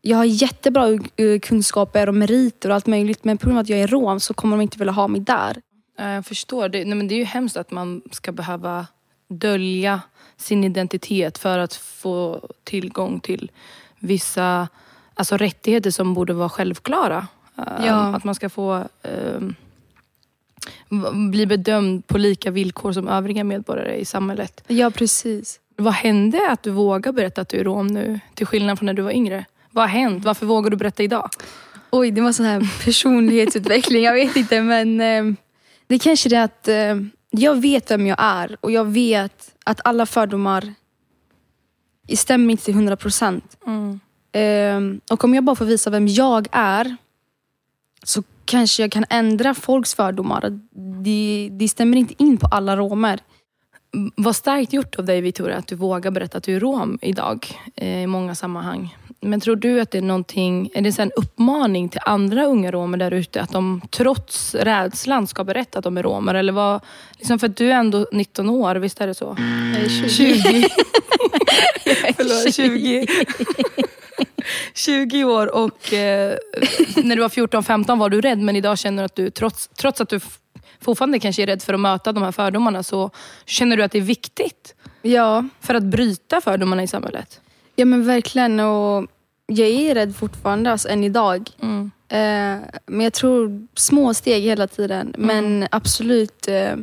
jag 0.08 0.16
har 0.16 0.24
jättebra 0.24 0.98
eh, 1.16 1.38
kunskaper 1.42 2.08
och 2.08 2.14
meriter 2.14 2.68
och 2.68 2.74
allt 2.74 2.86
möjligt 2.86 3.24
men 3.24 3.38
på 3.38 3.46
grund 3.46 3.58
av 3.58 3.62
att 3.62 3.68
jag 3.68 3.80
är 3.80 3.86
rom 3.86 4.20
så 4.20 4.34
kommer 4.34 4.56
de 4.56 4.62
inte 4.62 4.78
vilja 4.78 4.92
ha 4.92 5.08
mig 5.08 5.20
där. 5.20 5.60
Jag 5.96 6.26
förstår. 6.26 6.68
Det, 6.68 6.84
nej, 6.84 6.94
men 6.94 7.08
det 7.08 7.14
är 7.14 7.18
ju 7.18 7.24
hemskt 7.24 7.56
att 7.56 7.70
man 7.70 8.02
ska 8.10 8.32
behöva 8.32 8.86
dölja 9.28 10.00
sin 10.36 10.64
identitet 10.64 11.38
för 11.38 11.58
att 11.58 11.74
få 11.74 12.48
tillgång 12.64 13.20
till 13.20 13.50
vissa 13.98 14.68
alltså, 15.14 15.36
rättigheter 15.36 15.90
som 15.90 16.14
borde 16.14 16.32
vara 16.32 16.48
självklara. 16.48 17.26
Ja. 17.56 18.16
Att 18.16 18.24
man 18.24 18.34
ska 18.34 18.48
få 18.48 18.84
um, 19.02 19.54
bli 21.30 21.46
bedömd 21.46 22.06
på 22.06 22.18
lika 22.18 22.50
villkor 22.50 22.92
som 22.92 23.08
övriga 23.08 23.44
medborgare 23.44 23.96
i 23.96 24.04
samhället. 24.04 24.64
Ja, 24.66 24.90
precis. 24.90 25.60
Vad 25.76 25.94
hände 25.94 26.50
att 26.50 26.62
du 26.62 26.70
vågar 26.70 27.12
berätta 27.12 27.40
att 27.40 27.48
du 27.48 27.60
är 27.60 27.64
rom 27.64 27.86
nu, 27.86 28.20
till 28.34 28.46
skillnad 28.46 28.78
från 28.78 28.86
när 28.86 28.94
du 28.94 29.02
var 29.02 29.12
yngre? 29.12 29.44
Vad 29.78 29.90
har 29.90 29.98
hänt? 29.98 30.24
Varför 30.24 30.46
vågar 30.46 30.70
du 30.70 30.76
berätta 30.76 31.02
idag? 31.02 31.30
Oj, 31.90 32.10
det 32.10 32.20
var 32.20 32.32
sån 32.32 32.46
här 32.46 32.84
personlighetsutveckling. 32.84 34.02
Jag 34.02 34.14
vet 34.14 34.36
inte, 34.36 34.62
men 34.62 35.00
eh, 35.00 35.24
det 35.86 35.98
kanske 35.98 36.28
är 36.28 36.30
det 36.30 36.42
att 36.42 36.68
eh, 36.68 36.94
jag 37.30 37.60
vet 37.60 37.90
vem 37.90 38.06
jag 38.06 38.16
är 38.20 38.56
och 38.60 38.70
jag 38.70 38.84
vet 38.84 39.54
att 39.64 39.80
alla 39.84 40.06
fördomar 40.06 40.74
stämmer 42.16 42.50
inte 42.50 42.64
till 42.64 42.74
100 42.74 42.96
procent. 42.96 43.56
Eh, 44.32 44.80
och 45.10 45.24
om 45.24 45.34
jag 45.34 45.44
bara 45.44 45.56
får 45.56 45.64
visa 45.64 45.90
vem 45.90 46.08
jag 46.08 46.46
är 46.52 46.96
så 48.02 48.22
kanske 48.44 48.82
jag 48.82 48.92
kan 48.92 49.04
ändra 49.10 49.54
folks 49.54 49.94
fördomar. 49.94 50.60
De, 51.04 51.48
de 51.58 51.68
stämmer 51.68 51.96
inte 51.96 52.14
in 52.18 52.36
på 52.36 52.46
alla 52.46 52.76
romer. 52.76 53.20
Vad 54.16 54.36
starkt 54.36 54.72
gjort 54.72 54.98
av 54.98 55.04
dig 55.04 55.20
Victoria 55.20 55.56
att 55.56 55.66
du 55.66 55.74
vågar 55.76 56.10
berätta 56.10 56.38
att 56.38 56.44
du 56.44 56.56
är 56.56 56.60
rom 56.60 56.98
idag 57.02 57.46
eh, 57.76 58.02
i 58.02 58.06
många 58.06 58.34
sammanhang. 58.34 58.96
Men 59.20 59.40
tror 59.40 59.56
du 59.56 59.80
att 59.80 59.90
det 59.90 59.98
är 59.98 60.02
någonting, 60.02 60.70
är 60.74 60.82
det 60.82 60.98
en 60.98 61.12
uppmaning 61.16 61.88
till 61.88 62.00
andra 62.04 62.44
unga 62.44 62.70
romer 62.70 62.98
där 62.98 63.10
ute 63.10 63.42
att 63.42 63.52
de 63.52 63.80
trots 63.90 64.54
rädslan 64.54 65.26
ska 65.26 65.44
berätta 65.44 65.78
att 65.78 65.84
de 65.84 65.98
är 65.98 66.02
romer? 66.02 66.34
Eller 66.34 66.52
vad, 66.52 66.80
liksom 67.18 67.38
för 67.38 67.46
att 67.46 67.56
du 67.56 67.70
är 67.70 67.74
ändå 67.74 68.06
19 68.12 68.50
år, 68.50 68.74
visst 68.74 69.00
är 69.00 69.06
det 69.06 69.14
så? 69.14 69.36
Jag 69.74 69.84
är 69.84 70.08
20. 70.08 70.42
Förlåt, 72.16 72.54
20. 72.54 73.06
20 74.74 75.24
år 75.24 75.54
och 75.54 75.92
eh, 75.92 76.36
när 76.96 77.16
du 77.16 77.22
var 77.22 77.28
14-15 77.28 77.98
var 77.98 78.10
du 78.10 78.20
rädd 78.20 78.38
men 78.38 78.56
idag 78.56 78.78
känner 78.78 79.02
du 79.02 79.04
att 79.04 79.16
du 79.16 79.30
trots, 79.30 79.68
trots 79.68 80.00
att 80.00 80.08
du 80.08 80.20
fortfarande 80.80 81.18
kanske 81.18 81.42
är 81.42 81.46
rädd 81.46 81.62
för 81.62 81.74
att 81.74 81.80
möta 81.80 82.12
de 82.12 82.22
här 82.22 82.32
fördomarna 82.32 82.82
så 82.82 83.10
känner 83.46 83.76
du 83.76 83.82
att 83.82 83.92
det 83.92 83.98
är 83.98 84.02
viktigt 84.02 84.74
Ja, 85.02 85.44
för 85.60 85.74
att 85.74 85.82
bryta 85.82 86.40
fördomarna 86.40 86.82
i 86.82 86.86
samhället. 86.86 87.40
ja 87.76 87.84
men 87.84 88.04
verkligen. 88.06 88.60
Och 88.60 89.06
jag 89.46 89.68
är 89.68 89.94
rädd 89.94 90.16
fortfarande, 90.16 90.70
alltså, 90.72 90.88
än 90.88 91.04
idag. 91.04 91.50
Mm. 91.60 91.90
Eh, 92.08 92.68
men 92.86 93.00
jag 93.00 93.12
tror 93.12 93.66
små 93.74 94.14
steg 94.14 94.42
hela 94.42 94.66
tiden. 94.66 95.14
Men 95.18 95.68
absolut, 95.70 96.48
eh, 96.48 96.76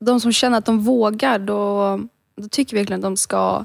de 0.00 0.20
som 0.20 0.32
känner 0.32 0.58
att 0.58 0.66
de 0.66 0.80
vågar, 0.80 1.38
då, 1.38 2.00
då 2.36 2.48
tycker 2.48 2.76
jag 2.76 2.80
verkligen 2.80 2.98
att 3.00 3.02
de 3.02 3.16
ska 3.16 3.64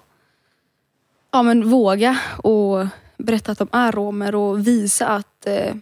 ja, 1.31 1.43
men 1.43 1.69
våga 1.69 2.19
och 2.37 2.85
berätta 3.17 3.51
att 3.51 3.57
de 3.57 3.67
är 3.71 3.91
romer 3.91 4.35
och 4.35 4.67
visa 4.67 5.07
att 5.07 5.47
eh, 5.47 5.75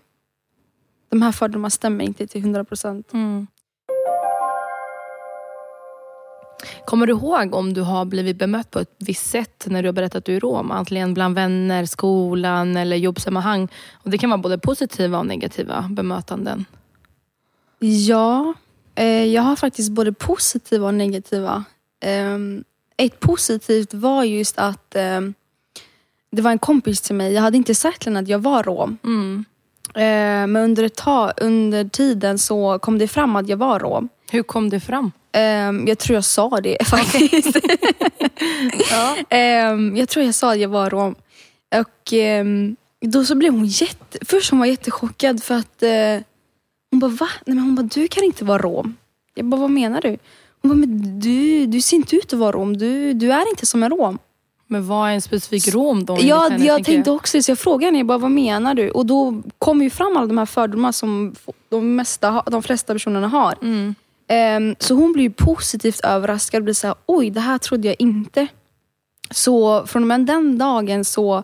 de 1.09 1.21
här 1.21 1.31
fördomarna 1.31 1.69
stämmer 1.69 2.05
inte 2.05 2.27
till 2.27 2.41
100 2.41 2.63
procent. 2.63 3.13
Mm. 3.13 3.47
Kommer 6.85 7.07
du 7.07 7.13
ihåg 7.13 7.55
om 7.55 7.73
du 7.73 7.81
har 7.81 8.05
blivit 8.05 8.38
bemött 8.38 8.71
på 8.71 8.79
ett 8.79 8.95
visst 8.97 9.29
sätt 9.29 9.65
när 9.69 9.83
du 9.83 9.88
har 9.88 9.93
berättat 9.93 10.15
att 10.15 10.25
du 10.25 10.35
är 10.35 10.39
rom? 10.39 10.71
Antingen 10.71 11.13
bland 11.13 11.35
vänner, 11.35 11.85
skolan 11.85 12.77
eller 12.77 12.97
jobbsammanhang. 12.97 13.67
Och 13.93 14.09
det 14.09 14.17
kan 14.17 14.29
vara 14.29 14.41
både 14.41 14.57
positiva 14.57 15.19
och 15.19 15.25
negativa 15.25 15.88
bemötanden. 15.89 16.65
Ja, 17.79 18.53
eh, 18.95 19.25
jag 19.25 19.41
har 19.41 19.55
faktiskt 19.55 19.91
både 19.91 20.13
positiva 20.13 20.88
och 20.88 20.93
negativa. 20.93 21.63
Ehm, 22.01 22.63
ett 22.97 23.19
positivt 23.19 23.93
var 23.93 24.23
just 24.23 24.57
att 24.57 24.95
ehm, 24.95 25.33
det 26.31 26.41
var 26.41 26.51
en 26.51 26.59
kompis 26.59 27.01
till 27.01 27.15
mig. 27.15 27.33
Jag 27.33 27.41
hade 27.41 27.57
inte 27.57 27.75
sagt 27.75 28.07
att 28.07 28.27
jag 28.27 28.39
var 28.39 28.63
rom. 28.63 28.97
Mm. 29.03 29.45
Eh, 29.95 30.47
men 30.47 30.55
under, 30.55 30.89
tag, 30.89 31.31
under 31.38 31.83
tiden 31.83 32.38
så 32.38 32.79
kom 32.79 32.97
det 32.97 33.07
fram 33.07 33.35
att 33.35 33.50
jag 33.50 33.57
var 33.57 33.79
rom. 33.79 34.09
Hur 34.31 34.43
kom 34.43 34.69
det 34.69 34.79
fram? 34.79 35.11
Ehm, 35.33 35.88
jag 35.88 35.97
tror 35.97 36.15
jag 36.15 36.25
sa 36.25 36.61
det 36.61 36.77
faktiskt. 36.88 37.57
Ehm, 39.29 39.97
jag 39.97 40.09
tror 40.09 40.25
jag 40.25 40.35
sa 40.35 40.51
att 40.51 40.59
jag 40.59 40.69
var 40.69 40.89
rom. 40.89 41.15
Och 41.75 42.13
ehm, 42.13 42.75
då 43.01 43.25
så 43.25 43.35
blev 43.35 43.53
hon 43.53 43.65
jätte... 43.65 44.25
Först 44.25 44.50
hon 44.51 44.59
var 44.59 44.65
jättechockad 44.65 45.43
för 45.43 45.55
att 45.55 45.83
eh, 45.83 46.25
hon 46.91 47.00
bara 47.00 47.11
va? 47.11 47.29
Nej, 47.45 47.55
men 47.55 47.59
hon 47.59 47.75
bara 47.75 47.83
du 47.93 48.07
kan 48.07 48.23
inte 48.23 48.45
vara 48.45 48.61
rom. 48.61 48.95
Jag 49.35 49.45
bara 49.45 49.61
vad 49.61 49.71
menar 49.71 50.01
du? 50.01 50.17
Hon 50.61 50.71
bara 50.71 50.75
men 50.75 51.19
du, 51.19 51.65
du 51.65 51.81
ser 51.81 51.97
inte 51.97 52.15
ut 52.15 52.33
att 52.33 52.39
vara 52.39 52.51
rom. 52.51 52.77
Du, 52.77 53.13
du 53.13 53.31
är 53.31 53.50
inte 53.50 53.65
som 53.65 53.83
en 53.83 53.89
rom. 53.89 54.17
Men 54.67 54.88
vad 54.88 55.09
är 55.09 55.13
en 55.13 55.21
specifik 55.21 55.73
rom 55.73 56.05
då? 56.05 56.17
Ja, 56.21 56.47
henne, 56.50 56.65
jag 56.65 56.83
tänkte 56.83 57.11
också 57.11 57.38
det. 57.38 57.43
Så 57.43 57.51
jag 57.51 57.59
frågade 57.59 57.85
henne, 57.85 57.97
jag 57.97 58.07
bara, 58.07 58.17
vad 58.17 58.31
menar 58.31 58.73
du? 58.73 58.89
Och 58.89 59.05
då 59.05 59.41
kom 59.57 59.81
ju 59.81 59.89
fram 59.89 60.17
alla 60.17 60.27
de 60.27 60.38
här 60.38 60.45
fördomarna 60.45 60.93
som 60.93 61.35
de, 61.69 61.95
mesta, 61.95 62.43
de 62.45 62.63
flesta 62.63 62.93
personerna 62.93 63.27
har. 63.27 63.55
Mm. 63.61 63.95
Ehm, 64.31 64.75
så 64.79 64.95
hon 64.95 65.13
ju 65.23 65.31
positivt 65.31 66.00
överraskad 66.00 66.59
och 66.59 66.63
blev 66.63 66.73
såhär, 66.73 66.95
oj 67.05 67.29
det 67.29 67.39
här 67.39 67.57
trodde 67.57 67.88
jag 67.88 67.95
inte. 68.00 68.47
Så 69.31 69.88
från 69.88 70.03
och 70.03 70.07
med 70.07 70.25
den 70.25 70.57
dagen 70.57 71.05
så, 71.05 71.43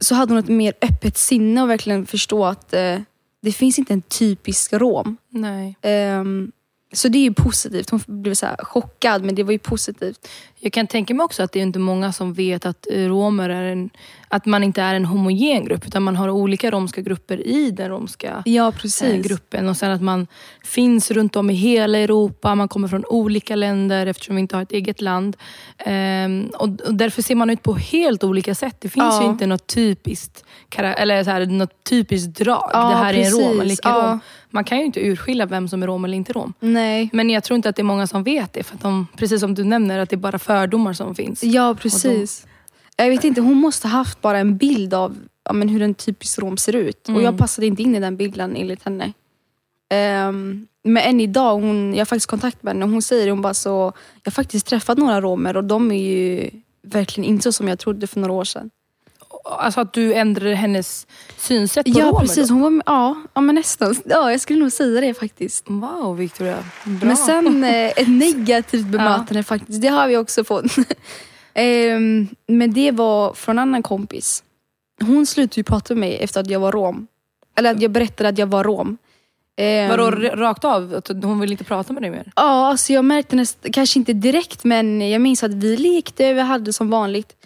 så 0.00 0.14
hade 0.14 0.32
hon 0.32 0.38
ett 0.38 0.48
mer 0.48 0.74
öppet 0.82 1.16
sinne 1.16 1.62
och 1.62 1.70
verkligen 1.70 2.06
förstå 2.06 2.44
att 2.44 2.72
eh, 2.74 3.00
det 3.42 3.52
finns 3.52 3.78
inte 3.78 3.92
en 3.92 4.02
typisk 4.02 4.72
rom. 4.72 5.16
Nej. 5.28 5.76
Ehm, 5.82 6.52
så 6.92 7.08
det 7.08 7.18
är 7.18 7.22
ju 7.22 7.32
positivt. 7.34 7.90
Hon 7.90 8.00
blev 8.06 8.34
så 8.34 8.46
chockad 8.58 9.24
men 9.24 9.34
det 9.34 9.42
var 9.42 9.52
ju 9.52 9.58
positivt. 9.58 10.28
Jag 10.60 10.72
kan 10.72 10.86
tänka 10.86 11.14
mig 11.14 11.24
också 11.24 11.42
att 11.42 11.52
det 11.52 11.58
är 11.58 11.62
inte 11.62 11.78
många 11.78 12.12
som 12.12 12.32
vet 12.34 12.66
att 12.66 12.86
eh, 12.92 13.08
romer 13.08 13.48
är 13.50 13.62
en, 13.72 13.90
att 14.28 14.46
man 14.46 14.64
inte 14.64 14.82
är 14.82 14.94
en 14.94 15.04
homogen 15.04 15.64
grupp 15.64 15.86
utan 15.86 16.02
man 16.02 16.16
har 16.16 16.28
olika 16.30 16.70
romska 16.70 17.00
grupper 17.00 17.46
i 17.46 17.70
den 17.70 17.88
romska 17.88 18.42
Ja 18.46 18.68
eh, 18.68 18.74
precis. 18.74 19.26
gruppen 19.26 19.68
och 19.68 19.76
sen 19.76 19.90
att 19.90 20.02
man 20.02 20.26
finns 20.64 21.10
runt 21.10 21.36
om 21.36 21.50
i 21.50 21.54
hela 21.54 21.98
Europa, 21.98 22.54
man 22.54 22.68
kommer 22.68 22.88
från 22.88 23.04
olika 23.04 23.56
länder 23.56 24.06
eftersom 24.06 24.34
vi 24.36 24.40
inte 24.40 24.56
har 24.56 24.62
ett 24.62 24.72
eget 24.72 25.00
land. 25.00 25.36
Ehm, 25.78 26.50
och, 26.58 26.68
därför 26.94 27.22
ser 27.22 27.34
man 27.34 27.50
ut 27.50 27.62
på 27.62 27.74
helt 27.74 28.24
olika 28.24 28.54
sätt. 28.54 28.76
Det 28.80 28.88
finns 28.88 29.04
Ja. 29.04 29.22
ju 29.22 29.28
inte 29.28 29.46
något 29.46 29.66
typiskt, 29.66 30.44
eller 30.76 31.24
så 31.24 31.30
här, 31.30 31.46
något 31.46 31.84
typiskt 31.84 32.38
drag. 32.38 32.70
Ja, 32.72 32.88
det 32.88 32.94
här 32.96 33.14
är 33.14 33.24
en 33.26 33.30
rom 33.32 33.60
precis. 33.60 33.78
icke 33.78 33.88
Ja. 33.88 34.08
rom. 34.10 34.20
Man 34.50 34.64
kan 34.64 34.78
ju 34.78 34.84
inte 34.84 35.00
urskilja 35.00 35.46
vem 35.46 35.68
som 35.68 35.82
är 35.82 35.86
rom 35.86 36.04
eller 36.04 36.16
inte 36.16 36.32
rom. 36.32 36.52
Nej. 36.60 37.10
Men 37.12 37.30
jag 37.30 37.44
tror 37.44 37.56
inte 37.56 37.68
att 37.68 37.76
det 37.76 37.82
är 37.82 37.84
många 37.84 38.06
som 38.06 38.22
vet 38.22 38.52
det. 38.52 38.62
För 38.62 38.74
att 38.74 38.80
de, 38.82 39.06
precis 39.16 39.40
som 39.40 39.54
du 39.54 39.64
nämner, 39.64 39.98
att 39.98 40.10
det 40.10 40.16
är 40.16 40.18
bara 40.18 40.38
fördomar 40.38 40.92
som 40.92 41.14
finns. 41.14 41.44
Ja 41.44 41.76
precis. 41.80 42.46
Jag 42.96 43.08
vet 43.08 43.24
inte, 43.24 43.40
hon 43.40 43.56
måste 43.56 43.88
ha 43.88 43.98
haft 43.98 44.20
bara 44.20 44.38
en 44.38 44.56
bild 44.56 44.94
av 44.94 45.16
ja, 45.44 45.52
men 45.52 45.68
hur 45.68 45.82
en 45.82 45.94
typisk 45.94 46.38
rom 46.38 46.56
ser 46.56 46.76
ut. 46.76 47.08
Och 47.08 47.22
jag 47.22 47.38
passade 47.38 47.66
inte 47.66 47.82
in 47.82 47.94
i 47.94 48.00
den 48.00 48.16
bilden 48.16 48.56
enligt 48.56 48.82
henne. 48.82 49.12
Ehm, 49.90 50.66
men 50.82 51.02
än 51.02 51.20
idag, 51.20 51.54
hon, 51.54 51.92
jag 51.92 52.00
har 52.00 52.04
faktiskt 52.04 52.26
kontakt 52.26 52.62
med 52.62 52.74
henne 52.74 52.84
och 52.84 52.90
hon 52.90 53.02
säger 53.02 53.30
hon 53.30 53.42
bara 53.42 53.54
så, 53.54 53.92
jag 54.22 54.30
har 54.30 54.32
faktiskt 54.32 54.66
träffat 54.66 54.98
några 54.98 55.20
romer 55.20 55.56
och 55.56 55.64
de 55.64 55.92
är 55.92 56.02
ju 56.02 56.50
verkligen 56.82 57.30
inte 57.30 57.42
så 57.42 57.52
som 57.52 57.68
jag 57.68 57.78
trodde 57.78 58.06
för 58.06 58.20
några 58.20 58.32
år 58.32 58.44
sedan. 58.44 58.70
Alltså 59.50 59.80
att 59.80 59.92
du 59.92 60.14
ändrade 60.14 60.54
hennes 60.54 61.06
synsätt 61.36 61.84
på 61.86 61.98
Ja 61.98 62.06
romer 62.06 62.20
precis, 62.20 62.48
då. 62.48 62.54
hon 62.54 62.62
var, 62.62 62.82
ja, 62.86 63.16
ja 63.34 63.40
men 63.40 63.54
nästan. 63.54 63.94
Ja, 64.04 64.30
jag 64.30 64.40
skulle 64.40 64.60
nog 64.60 64.72
säga 64.72 65.00
det 65.00 65.14
faktiskt. 65.14 65.64
Wow 65.68 66.16
Victoria, 66.16 66.64
bra. 66.84 67.06
Men 67.08 67.16
sen 67.16 67.64
eh, 67.64 67.86
ett 67.86 68.08
negativt 68.18 68.86
bemötande 68.86 69.42
faktiskt, 69.42 69.82
det 69.82 69.88
har 69.88 70.08
vi 70.08 70.16
också 70.16 70.44
fått. 70.44 70.64
Ehm, 71.54 72.28
men 72.46 72.72
det 72.72 72.90
var 72.90 73.32
från 73.34 73.58
en 73.58 73.62
annan 73.62 73.82
kompis. 73.82 74.42
Hon 75.00 75.26
slutade 75.26 75.60
ju 75.60 75.64
prata 75.64 75.94
med 75.94 76.00
mig 76.00 76.16
efter 76.18 76.40
att 76.40 76.50
jag 76.50 76.60
var 76.60 76.72
rom. 76.72 77.06
Eller 77.56 77.70
att 77.70 77.82
jag 77.82 77.90
berättade 77.90 78.28
att 78.28 78.38
jag 78.38 78.46
var 78.46 78.64
rom. 78.64 78.98
Ehm, 79.56 79.88
Vadå 79.88 80.10
rakt 80.10 80.64
av? 80.64 80.94
Att 80.94 81.08
hon 81.22 81.40
vill 81.40 81.52
inte 81.52 81.64
prata 81.64 81.92
med 81.92 82.02
dig 82.02 82.10
mer? 82.10 82.32
Ja, 82.36 82.68
alltså 82.68 82.92
jag 82.92 83.04
märkte 83.04 83.36
näst, 83.36 83.58
kanske 83.72 83.98
inte 83.98 84.12
direkt 84.12 84.64
men 84.64 85.10
jag 85.10 85.20
minns 85.20 85.42
att 85.42 85.54
vi 85.54 85.76
lekte, 85.76 86.32
vi 86.32 86.40
hade 86.40 86.72
som 86.72 86.90
vanligt. 86.90 87.36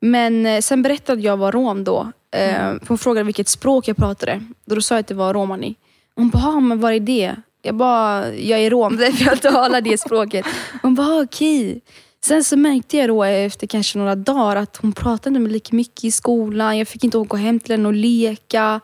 Men 0.00 0.46
eh, 0.46 0.60
sen 0.60 0.82
berättade 0.82 1.22
jag 1.22 1.36
var 1.36 1.52
rom 1.52 1.84
då. 1.84 2.12
Eh, 2.36 2.50
för 2.58 2.88
hon 2.88 2.98
frågade 2.98 3.24
vilket 3.24 3.48
språk 3.48 3.88
jag 3.88 3.96
pratade. 3.96 4.40
Då, 4.66 4.80
sa 4.80 4.94
jag 4.94 5.00
att 5.00 5.06
det 5.06 5.14
var 5.14 5.34
romani. 5.34 5.74
Hon 6.14 6.30
bara, 6.30 6.44
"Ah, 6.46 6.60
men 6.60 6.80
vad 6.80 6.92
är 6.92 7.00
det? 7.00 7.36
Jag 7.62 7.74
bara, 7.74 8.34
jag 8.34 8.60
är 8.60 8.70
rom, 8.70 8.96
därför 8.96 9.24
jag 9.24 9.42
talar 9.42 9.80
det 9.80 9.98
språket. 10.00 10.46
Hon 10.82 10.94
bara, 10.94 11.06
"Ah, 11.06 11.22
okej. 11.22 11.80
Sen 12.24 12.44
så 12.44 12.56
märkte 12.56 12.96
jag 12.96 13.08
då 13.08 13.24
efter 13.24 13.66
kanske 13.66 13.98
några 13.98 14.14
dagar 14.14 14.56
att 14.56 14.76
hon 14.76 14.92
pratade 14.92 15.38
med 15.38 15.52
lika 15.52 15.76
mycket 15.76 16.04
i 16.04 16.10
skolan. 16.10 16.78
Jag 16.78 16.88
fick 16.88 17.04
inte 17.04 17.18
åka 17.18 17.36
hem 17.36 17.60
till 17.60 17.72
henne 17.72 17.88
och 17.88 17.94
leka. 17.94 18.80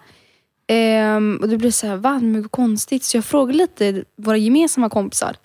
Ehm, 0.68 1.38
och 1.42 1.48
det 1.48 1.56
blev 1.58 1.70
så 1.70 1.86
här, 1.86 1.96
va? 1.96 2.18
Men 2.22 2.48
konstigt. 2.48 3.04
Så 3.04 3.16
jag 3.16 3.24
frågade 3.24 3.58
lite 3.58 4.04
våra 4.16 4.36
gemensamma 4.36 4.88
kompisar. 4.90 5.36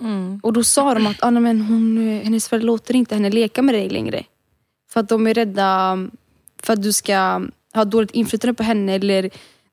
Och 0.44 0.54
då 0.54 0.63
sa 0.63 0.94
de 0.94 1.08
att 1.08 1.24
ah, 1.24 1.32
men 1.32 1.62
hon, 1.62 1.98
eh, 2.18 2.24
hennes 2.24 2.48
föräldrar 2.48 2.68
låter 2.68 2.96
inte 2.96 3.16
henne 3.16 3.30
leka 3.30 3.62
med 3.62 3.75
dig 3.75 3.90
längre. 3.90 4.24
För 4.93 5.00
att 5.00 5.10
de 5.10 5.27
är 5.27 5.33
rädda 5.33 5.98
för 6.63 6.74
att 6.74 6.81
du 6.83 6.93
ska 6.93 7.41
ha 7.74 7.86
dåligt 7.86 8.12
inflytande 8.12 8.53
på 8.53 8.63
henne 8.63 8.93
eller 8.93 9.21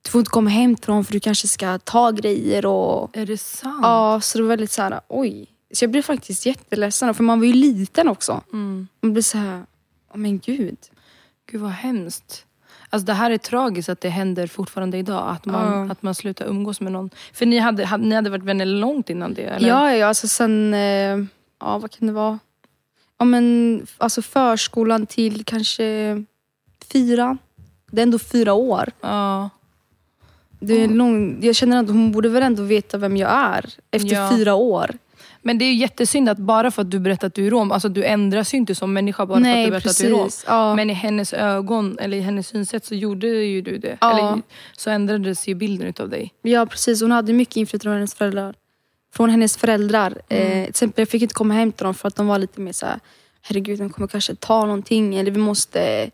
du 0.02 0.10
får 0.10 0.18
inte 0.18 0.30
komma 0.30 0.50
hem 0.50 0.76
till 0.76 0.87
dem 0.87 1.04
för 1.04 1.12
du 1.12 1.20
kanske 1.20 1.48
ska 1.48 1.78
ta 1.78 2.10
grejer. 2.10 2.66
Och, 2.66 3.16
Är 3.16 3.26
det 3.26 3.38
sant? 3.38 3.78
ja, 3.82 4.20
så 4.22 4.38
det 4.38 4.42
var 4.44 4.48
väldigt 4.48 4.70
så 4.72 4.82
här, 4.82 5.00
oj. 5.08 5.46
Så 5.75 5.84
jag 5.84 5.90
blev 5.90 6.02
faktiskt 6.02 6.46
jätteledsen 6.46 7.14
för 7.14 7.25
man 7.25 7.38
var 7.40 7.46
ju 7.46 7.52
liten 7.52 8.08
också. 8.08 8.42
Mm. 8.52 8.88
Man 9.00 9.12
blev 9.12 9.22
så 9.22 9.38
här, 9.38 9.62
oh, 10.10 10.16
men 10.18 10.38
gud. 10.38 10.76
Gud 11.50 11.60
vad 11.60 11.70
hemskt. 11.70 12.44
Alltså 12.90 13.06
det 13.06 13.12
här 13.12 13.30
är 13.30 13.38
tragiskt 13.38 13.88
att 13.88 14.00
det 14.00 14.08
händer 14.08 14.46
fortfarande 14.46 14.98
idag. 14.98 15.30
Att 15.30 15.44
man, 15.46 15.87
Ja. 15.87 15.92
att 15.92 16.02
man 16.02 16.14
slutar 16.14 16.46
umgås 16.46 16.80
med 16.80 16.92
någon. 16.92 17.10
För 17.32 17.46
ni 17.46 17.58
hade, 17.58 17.84
hade, 17.84 18.04
ni 18.06 18.14
hade 18.14 18.30
varit 18.30 18.44
vänner 18.44 18.66
långt 18.66 19.10
innan 19.10 19.34
det? 19.34 19.42
Eller? 19.42 19.68
Ja, 19.68 19.94
ja, 19.94 20.06
alltså 20.06 20.28
sen, 20.28 20.75
eh, 20.75 21.18
ja 21.60 21.78
vad 21.78 21.90
kan 21.90 22.06
det 22.06 22.12
vara? 22.12 22.38
Ja 23.18 23.25
men 23.25 23.87
alltså 23.98 24.22
förskolan 24.22 25.06
till 25.06 25.44
kanske 25.44 26.25
fyra. 26.92 27.38
Det 27.90 28.00
är 28.00 28.02
ändå 28.02 28.18
fyra 28.18 28.52
år. 28.52 28.90
ja. 29.00 29.50
Det 30.60 30.82
är 30.84 30.88
lång, 30.88 31.38
jag 31.42 31.54
känner 31.56 31.80
att 31.80 31.88
hon 31.88 32.12
borde 32.12 32.28
väl 32.28 32.42
ändå 32.42 32.62
veta 32.62 32.98
vem 32.98 33.16
jag 33.16 33.30
är 33.30 33.70
efter 33.90 34.14
Ja. 34.14 34.30
fyra 34.37 34.54
år. 34.54 34.98
Men 35.42 35.58
det 35.58 35.64
är 35.64 35.66
ju 35.66 35.75
jättesynd 35.75 36.28
att 36.28 36.38
bara 36.38 36.70
för 36.70 36.82
att 36.82 36.90
du 36.90 36.98
berättar 36.98 37.26
att 37.26 37.34
du 37.34 37.46
är 37.46 37.50
rom, 37.50 37.72
alltså 37.72 37.88
du 37.88 38.04
ändras 38.04 38.54
ju 38.54 38.58
inte 38.58 38.75
som 38.75 38.92
människa 38.92 39.26
bara 39.26 39.40
för 39.40 39.50
att 39.50 39.64
du 39.64 39.70
berättar 39.70 39.90
att 39.90 39.98
du 39.98 40.06
är 40.06 40.10
rom. 40.10 40.25
precis. 40.25 40.44
Ja. 40.46 40.75
Men 40.75 40.90
i 40.90 40.92
hennes 40.92 41.32
ögon, 41.32 41.98
eller 42.00 42.16
i 42.16 42.20
hennes 42.20 42.46
synsätt 42.48 42.84
så 42.84 42.94
gjorde 42.94 43.26
ju 43.26 43.62
du 43.62 43.78
det. 43.78 43.98
Ja. 44.00 44.18
Eller, 44.30 44.42
så 44.76 44.90
ändrades 44.90 45.48
ju 45.48 45.54
bilden 45.54 45.87
utav 45.88 46.08
dig. 46.08 46.34
ja 46.42 46.66
precis, 46.66 47.02
hon 47.02 47.12
hade 47.12 47.32
mycket 47.32 47.56
inflytande 47.56 47.82
från 47.84 47.94
hennes 47.94 48.14
föräldrar. 48.14 48.54
Från 49.12 49.31
hennes 49.31 49.57
föräldrar. 49.57 50.19
Eh, 50.29 50.62
till 50.62 50.69
exempel, 50.71 51.03
jag 51.03 51.09
fick 51.09 51.23
inte 51.23 51.35
komma 51.35 51.55
hem 51.55 51.73
till 51.73 51.85
dem 51.85 51.95
för 51.95 52.09
att 52.09 52.17
de 52.17 52.27
var 52.27 52.38
lite 52.38 52.61
mer 52.61 52.73
så 52.73 52.87
här, 52.87 53.00
herregud 53.43 53.79
de 53.79 53.91
kommer 53.91 54.09
kanske 54.09 54.35
ta 54.35 54.65
någonting 54.65 55.15
eller 55.15 55.31
vi 55.31 55.41
måste, 55.41 56.11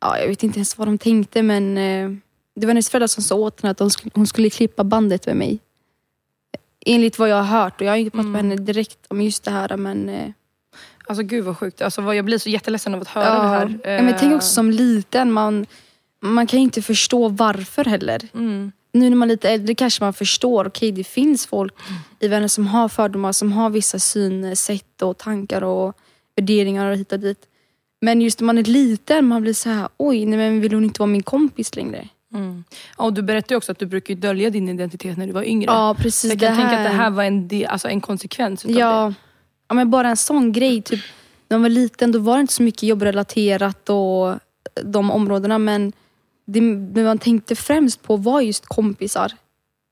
ja 0.00 0.18
jag 0.18 0.28
vet 0.28 0.42
inte 0.42 0.58
ens 0.58 0.78
vad 0.78 0.88
de 0.88 0.98
tänkte 0.98 1.42
men 1.42 1.78
eh, 1.78 2.10
det 2.54 2.66
var 2.66 2.68
hennes 2.68 2.90
föräldrar 2.90 3.06
som 3.06 3.22
sa 3.22 3.34
åt 3.34 3.60
henne 3.60 3.70
att 3.70 3.78
de 3.78 3.90
skulle, 3.90 4.10
hon 4.14 4.26
skulle 4.26 4.50
klippa 4.50 4.84
bandet 4.84 5.26
med 5.26 5.36
mig. 5.36 5.58
Enligt 6.86 7.18
vad 7.18 7.28
jag 7.28 7.36
har 7.42 7.62
hört 7.62 7.80
och 7.80 7.86
jag 7.86 7.92
har 7.92 7.96
inte 7.96 8.10
pratat 8.10 8.30
med 8.30 8.42
henne 8.42 8.56
direkt 8.56 8.98
om 9.08 9.20
just 9.20 9.44
det 9.44 9.50
här 9.50 9.76
men 9.76 10.08
eh, 10.08 10.30
Alltså 11.10 11.22
gud 11.22 11.44
vad 11.44 11.58
sjukt. 11.58 11.82
Alltså, 11.82 12.14
jag 12.14 12.24
blir 12.24 12.38
så 12.38 12.48
jätteledsen 12.48 12.94
av 12.94 13.00
att 13.00 13.08
höra 13.08 13.42
det 13.42 13.48
här. 13.48 13.78
Ja, 13.84 14.02
men 14.02 14.14
tänk 14.18 14.32
Eh, 14.32 14.36
också 14.36 14.48
som 14.48 14.70
liten, 14.70 15.32
man, 15.32 15.66
man 16.20 16.46
kan 16.46 16.58
ju 16.58 16.64
inte 16.64 16.82
förstå 16.82 17.28
varför 17.28 17.84
heller. 17.84 18.28
Mm. 18.34 18.72
Nu 18.92 19.10
när 19.10 19.16
man 19.16 19.30
är 19.30 19.34
lite 19.34 19.50
äldre 19.50 19.74
kanske 19.74 20.04
man 20.04 20.12
förstår, 20.12 20.66
okej 20.66 20.92
det 20.92 21.04
finns 21.04 21.46
folk 21.46 21.74
i 22.20 22.28
världen 22.28 22.48
som 22.48 22.66
har 22.66 22.88
fördomar, 22.88 23.32
som 23.32 23.52
har 23.52 23.70
vissa 23.70 23.98
synsätt 23.98 25.02
och 25.02 25.18
tankar 25.18 25.64
och 25.64 25.96
värderingar 26.36 26.90
och 26.90 26.96
hit 26.96 27.12
och 27.12 27.20
dit. 27.20 27.46
Men 28.00 28.20
just 28.20 28.40
när 28.40 28.46
man 28.46 28.58
är 28.58 28.64
liten, 28.64 29.26
man 29.26 29.42
blir 29.42 29.52
så 29.52 29.68
här, 29.68 29.88
oj, 29.96 30.26
nej 30.26 30.38
men 30.38 30.60
vill 30.60 30.74
hon 30.74 30.84
inte 30.84 30.98
vara 31.00 31.10
min 31.10 31.22
kompis 31.22 31.76
längre? 31.76 32.08
Mm. 32.34 32.64
Ja, 32.98 33.04
Och 33.04 33.12
du 33.12 33.22
berättade 33.22 33.56
också 33.56 33.72
att 33.72 33.78
du 33.78 33.86
brukar 33.86 34.14
ju 34.14 34.20
dölja 34.20 34.50
din 34.50 34.68
identitet 34.68 35.16
när 35.16 35.26
du 35.26 35.32
var 35.32 35.42
yngre. 35.42 35.72
Ja, 35.72 35.94
så 35.96 36.02
precis. 36.02 36.30
jag 36.30 36.40
kan 36.40 36.56
tänka 36.56 36.78
att 36.78 36.84
det 36.84 36.96
här 36.96 37.10
var 37.10 37.24
en, 37.24 37.48
del, 37.48 37.66
alltså 37.66 37.88
en 37.88 38.00
konsekvens 38.00 38.64
utav 38.64 38.74
det. 38.74 38.80
Ja, 38.80 39.14
ja 39.68 39.74
men 39.74 39.90
bara 39.90 40.08
en 40.08 40.16
sån 40.16 40.52
grej. 40.52 40.82
Typ, 40.82 41.00
när 41.48 41.58
man 41.58 41.62
var 41.62 41.68
liten 41.68 42.12
då 42.12 42.18
var 42.18 42.34
det 42.34 42.40
inte 42.40 42.52
så 42.52 42.62
mycket 42.62 42.82
jobbrelaterat 42.82 43.88
och 43.88 44.34
de 44.84 45.10
områdena 45.10 45.58
men 45.58 45.92
det, 46.52 47.02
man 47.04 47.18
tänkte 47.18 47.56
främst 47.56 48.02
på 48.02 48.16
var 48.16 48.40
just 48.40 48.66
kompisar. 48.66 49.32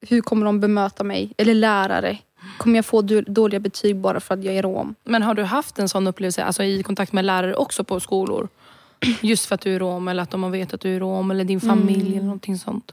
Hur 0.09 0.21
kommer 0.21 0.47
de 0.47 0.61
bemöta 0.61 1.05
mig? 1.05 1.33
Eller 1.37 1.55
lärare. 1.55 2.19
Kommer 2.59 2.77
jag 2.77 2.87
få 2.87 3.03
dåliga 3.27 3.61
betyg 3.61 3.97
bara 3.97 4.21
för 4.21 4.35
att 4.35 4.45
jag 4.45 4.55
är 4.55 4.63
rom? 4.63 4.95
Men 5.05 5.23
har 5.23 5.35
du 5.35 5.43
haft 5.43 5.79
en 5.79 5.89
sån 5.89 6.07
upplevelse 6.07 6.45
alltså 6.45 6.63
i 6.63 6.83
kontakt 6.83 7.13
med 7.13 7.25
lärare 7.25 7.55
också 7.55 7.85
på 7.85 8.01
skolor? 8.01 8.49
Just 9.21 9.47
för 9.47 9.55
att 9.55 9.61
du 9.61 9.75
är 9.75 9.79
rom 9.79 10.09
eller 10.09 10.23
att 10.23 10.31
de 10.31 10.43
har 10.43 10.51
vetat 10.51 10.75
att 10.75 10.81
du 10.81 10.97
är 10.97 11.01
rom 11.01 11.31
eller 11.31 11.45
din 11.45 11.61
familj 11.61 12.01
Mm. 12.01 12.13
eller 12.13 12.23
någonting 12.23 12.59
sånt. 12.59 12.93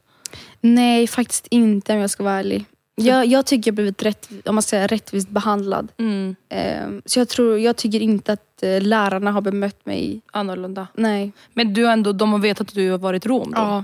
Nej, 0.61 1.07
faktiskt 1.07 1.47
inte 1.47 1.93
om 1.93 1.99
jag 1.99 2.09
ska 2.09 2.23
vara 2.23 2.33
ärlig. 2.39 2.65
Jag, 2.95 3.25
jag 3.25 3.45
tycker 3.45 3.71
jag 3.71 3.75
blivit 3.75 4.03
rätt, 4.03 4.29
om 4.45 4.55
man 4.55 4.61
säger, 4.61 4.87
rättvist 4.87 5.29
behandlad. 5.29 5.91
Mm. 5.97 6.35
Ehm, 6.49 7.01
så 7.05 7.19
jag, 7.19 7.29
tror, 7.29 7.59
jag 7.59 7.75
tycker 7.75 7.99
inte 7.99 8.33
att 8.33 8.63
eh, 8.63 8.81
lärarna 8.81 9.31
har 9.31 9.41
bemött 9.41 9.85
mig. 9.85 10.21
Annorlunda. 10.31 10.87
Nej. 10.93 11.31
Men 11.53 11.73
du 11.73 11.85
har 11.85 11.93
ändå, 11.93 12.11
de 12.11 12.31
har 12.31 12.39
vetat 12.39 12.67
att 12.67 12.75
du 12.75 12.91
har 12.91 12.97
varit 12.97 13.25
rom 13.25 13.51
då? 13.51 13.57
Ja. 13.61 13.83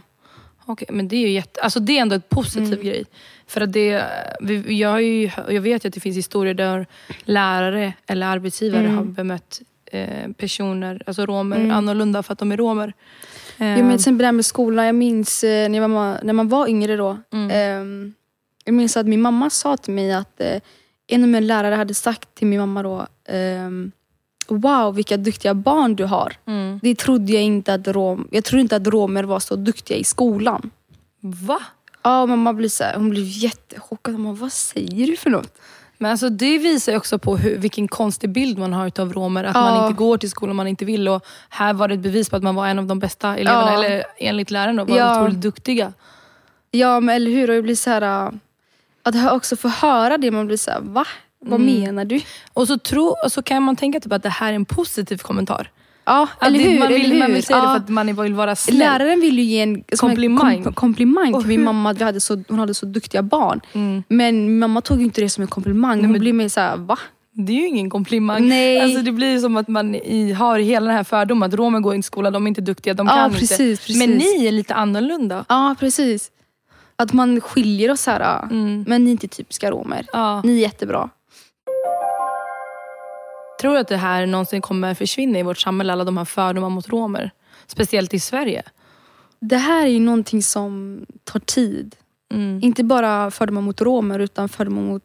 Okej, 0.65 0.87
men 0.91 1.07
det 1.07 1.15
är 1.15 1.19
ju 1.21 1.29
jätte, 1.29 1.61
alltså 1.61 1.79
det 1.79 1.97
är 1.97 2.01
ändå 2.01 2.15
en 2.15 2.21
positiv 2.29 2.73
Mm. 2.73 2.85
grej. 2.85 3.05
För 3.47 3.61
att 3.61 3.73
det, 3.73 4.03
vi, 4.41 4.79
jag, 4.79 5.03
ju, 5.03 5.31
jag 5.49 5.61
vet 5.61 5.85
ju 5.85 5.87
att 5.87 5.93
det 5.93 5.99
finns 5.99 6.17
historier 6.17 6.53
där 6.53 6.85
lärare 7.23 7.93
eller 8.07 8.27
arbetsgivare 8.27 8.81
Mm. 8.83 8.97
har 8.97 9.03
bemött 9.03 9.61
eh, 9.85 10.31
personer, 10.37 11.01
alltså 11.05 11.25
romer, 11.25 11.57
Mm. 11.57 11.71
annorlunda 11.71 12.23
för 12.23 12.33
att 12.33 12.39
de 12.39 12.51
är 12.51 12.57
romer. 12.57 12.93
Eh, 13.57 13.67
Ja, 13.67 13.75
men 13.77 13.87
till 13.89 13.95
exempel 13.95 14.17
det 14.17 14.25
här 14.25 14.31
med 14.31 14.45
skolan. 14.45 14.85
Jag 14.85 14.95
minns 14.95 15.43
eh, 15.43 15.69
när, 15.69 15.87
var, 15.87 16.19
när 16.23 16.33
man 16.33 16.49
var 16.49 16.67
yngre 16.67 16.95
då. 16.97 17.17
Mm. 17.33 18.13
Jag 18.65 18.73
minns 18.73 18.97
att 18.97 19.05
min 19.07 19.21
mamma 19.21 19.49
sa 19.49 19.77
till 19.77 19.93
mig 19.93 20.13
att 20.13 20.41
eh, 20.41 20.61
en 21.07 21.23
av 21.23 21.29
mina 21.29 21.39
lärare 21.39 21.75
hade 21.75 21.93
sagt 21.93 22.35
till 22.35 22.47
min 22.47 22.59
mamma 22.59 22.83
då. 22.83 23.07
ehm, 23.27 23.91
Wow 24.47 24.95
vilka 24.95 25.17
duktiga 25.17 25.53
barn 25.53 25.95
du 25.95 26.03
har. 26.05 26.33
mm. 26.45 26.79
Det 26.83 26.95
trodde 26.97 27.31
jag 27.33 27.41
inte 27.43 27.73
att 27.73 27.87
rom, 27.87 28.27
jag 28.31 28.43
trodde 28.43 28.61
inte 28.61 28.75
att 28.75 28.87
romer 28.87 29.23
var 29.23 29.39
så 29.39 29.55
duktiga 29.55 29.97
i 29.97 30.03
skolan. 30.03 30.69
Va? 31.21 31.59
Ja, 32.03 32.25
mamma 32.25 32.53
blir 32.53 32.69
så 32.69 32.83
här, 32.83 32.95
hon 32.95 33.09
blev 33.09 33.23
jättechockad. 33.27 34.13
Mamma, 34.19 34.33
vad 34.33 34.51
säger 34.51 35.07
du 35.07 35.17
för 35.17 35.29
något? 35.29 35.57
Men 35.97 36.11
alltså 36.11 36.29
det 36.29 36.57
visar 36.57 36.95
också 36.97 37.19
på 37.19 37.37
hur, 37.37 37.57
vilken 37.57 37.87
konstig 37.87 38.29
bild 38.29 38.57
man 38.57 38.73
har 38.73 38.87
utav 38.87 39.13
romer. 39.13 39.43
Att 39.43 39.55
Ja. 39.55 39.61
man 39.61 39.85
inte 39.87 39.97
går 39.97 40.17
till 40.17 40.29
skolan 40.29 40.55
man 40.55 40.67
inte 40.67 40.85
vill. 40.85 41.07
Och 41.07 41.25
här 41.49 41.73
var 41.73 41.87
det 41.87 41.93
ett 41.93 41.99
bevis 41.99 42.29
på 42.29 42.35
att 42.35 42.43
man 42.43 42.55
var 42.55 42.67
en 42.67 42.79
av 42.79 42.85
de 42.85 42.99
bästa 42.99 43.37
eleverna. 43.37 43.71
Ja. 43.73 43.83
Eller 43.85 44.03
enligt 44.17 44.51
läraren 44.51 44.75
då, 44.75 44.85
var 44.85 44.97
Ja. 44.97 45.21
otroligt 45.21 45.41
duktiga. 45.41 45.93
Ja, 46.71 46.99
men 46.99 47.15
eller 47.15 47.31
hur? 47.31 47.49
Och 47.49 47.55
jag 47.55 47.63
blir 47.63 47.75
så 47.75 47.89
här, 47.89 48.31
att 49.03 49.31
också 49.31 49.55
få 49.55 49.67
höra 49.67 50.17
det, 50.17 50.31
man 50.31 50.47
blir 50.47 50.57
så 50.57 50.71
här, 50.71 50.79
va? 50.81 51.05
Vad 51.45 51.61
Mm. 51.61 51.79
menar 51.81 52.05
du? 52.05 52.21
Och 52.53 52.67
så, 52.67 52.77
tro, 52.77 53.15
och 53.25 53.31
så 53.31 53.41
kan 53.41 53.63
man 53.63 53.75
tänka 53.75 53.99
typ 53.99 54.13
att 54.13 54.23
det 54.23 54.29
här 54.29 54.51
är 54.51 54.55
en 54.55 54.65
positiv 54.65 55.17
kommentar. 55.17 55.69
Ja, 56.05 56.27
Att 56.39 56.47
eller 56.47 56.59
det, 56.59 56.69
hur? 56.69 56.79
man, 56.79 56.87
vill, 56.87 57.05
eller 57.05 57.19
man 57.19 57.27
hur? 57.27 57.33
vill 57.33 57.43
säga 57.43 57.57
det 57.57 57.63
Ja. 57.65 57.69
för 57.69 57.77
att 57.77 57.89
man 57.89 58.15
vill 58.23 58.33
vara 58.33 58.55
snäll. 58.55 58.77
Läraren 58.77 59.21
ville 59.21 59.41
ju 59.41 59.47
ge 59.47 59.61
en 59.61 59.83
Komplimang. 59.97 60.63
kom, 60.63 60.73
komplimang 60.73 61.33
till 61.39 61.47
min 61.47 61.63
mamma 61.63 61.93
vi 61.93 62.03
hade 62.03 62.19
så, 62.21 62.43
hon 62.47 62.59
hade 62.59 62.73
så 62.73 62.85
duktiga 62.85 63.21
barn. 63.21 63.61
Mm. 63.73 64.03
Men 64.07 64.59
mamma 64.59 64.81
tog 64.81 65.01
inte 65.01 65.21
det 65.21 65.29
som 65.29 65.41
en 65.41 65.47
komplimang. 65.47 65.95
Nej, 65.95 66.01
Hon 66.05 66.11
men- 66.11 66.21
blev 66.21 66.35
mer 66.35 66.49
såhär, 66.49 66.77
va? 66.77 66.97
Det 67.33 67.51
är 67.53 67.57
ju 67.57 67.67
ingen 67.67 67.89
komplimang. 67.89 68.47
Nej. 68.49 68.81
Alltså 68.81 69.01
det 69.01 69.11
blir 69.11 69.39
som 69.39 69.57
att 69.57 69.67
man 69.67 69.95
i, 69.95 70.31
har 70.31 70.59
hela 70.59 70.85
den 70.85 70.95
här 70.95 71.03
fördomen 71.03 71.49
att 71.49 71.53
romer 71.55 71.79
går 71.79 71.95
inte 71.95 72.05
i 72.05 72.07
skolan, 72.07 72.33
de 72.33 72.43
är 72.43 72.47
inte 72.47 72.61
duktiga, 72.61 72.93
de 72.93 73.07
Ja, 73.07 73.13
kan 73.13 73.31
precis, 73.31 73.51
inte. 73.51 73.81
precis. 73.81 73.97
Men 73.97 74.09
ni 74.11 74.45
är 74.47 74.51
lite 74.51 74.75
annorlunda. 74.75 75.45
Ja, 75.49 75.75
precis. 75.79 76.31
Att 77.01 77.13
man 77.13 77.41
skiljer 77.41 77.91
oss 77.91 78.05
här. 78.07 78.43
Mm. 78.43 78.85
Men 78.87 79.03
ni 79.03 79.09
är 79.09 79.11
inte 79.11 79.27
typiska 79.27 79.71
romer. 79.71 80.05
Ja. 80.13 80.41
Ni 80.41 80.57
är 80.57 80.61
jättebra. 80.61 81.09
Tror 83.61 83.73
du 83.73 83.79
att 83.79 83.87
det 83.87 83.97
här 83.97 84.25
någonsin 84.25 84.61
kommer 84.61 84.93
försvinna 84.93 85.39
i 85.39 85.43
vårt 85.43 85.57
samhälle, 85.57 85.93
alla 85.93 86.03
de 86.03 86.17
här 86.17 86.25
fördomar 86.25 86.69
mot 86.69 86.89
romer? 86.89 87.31
Speciellt 87.67 88.13
i 88.13 88.19
Sverige. 88.19 88.63
Det 89.39 89.57
här 89.57 89.83
är 89.83 89.89
ju 89.89 89.99
någonting 89.99 90.43
som 90.43 91.05
tar 91.23 91.39
tid. 91.39 91.95
Mm. 92.33 92.59
Inte 92.63 92.83
bara 92.83 93.31
fördomar 93.31 93.61
mot 93.61 93.81
romer 93.81 94.19
utan 94.19 94.49
fördomar 94.49 94.81
mot 94.81 95.03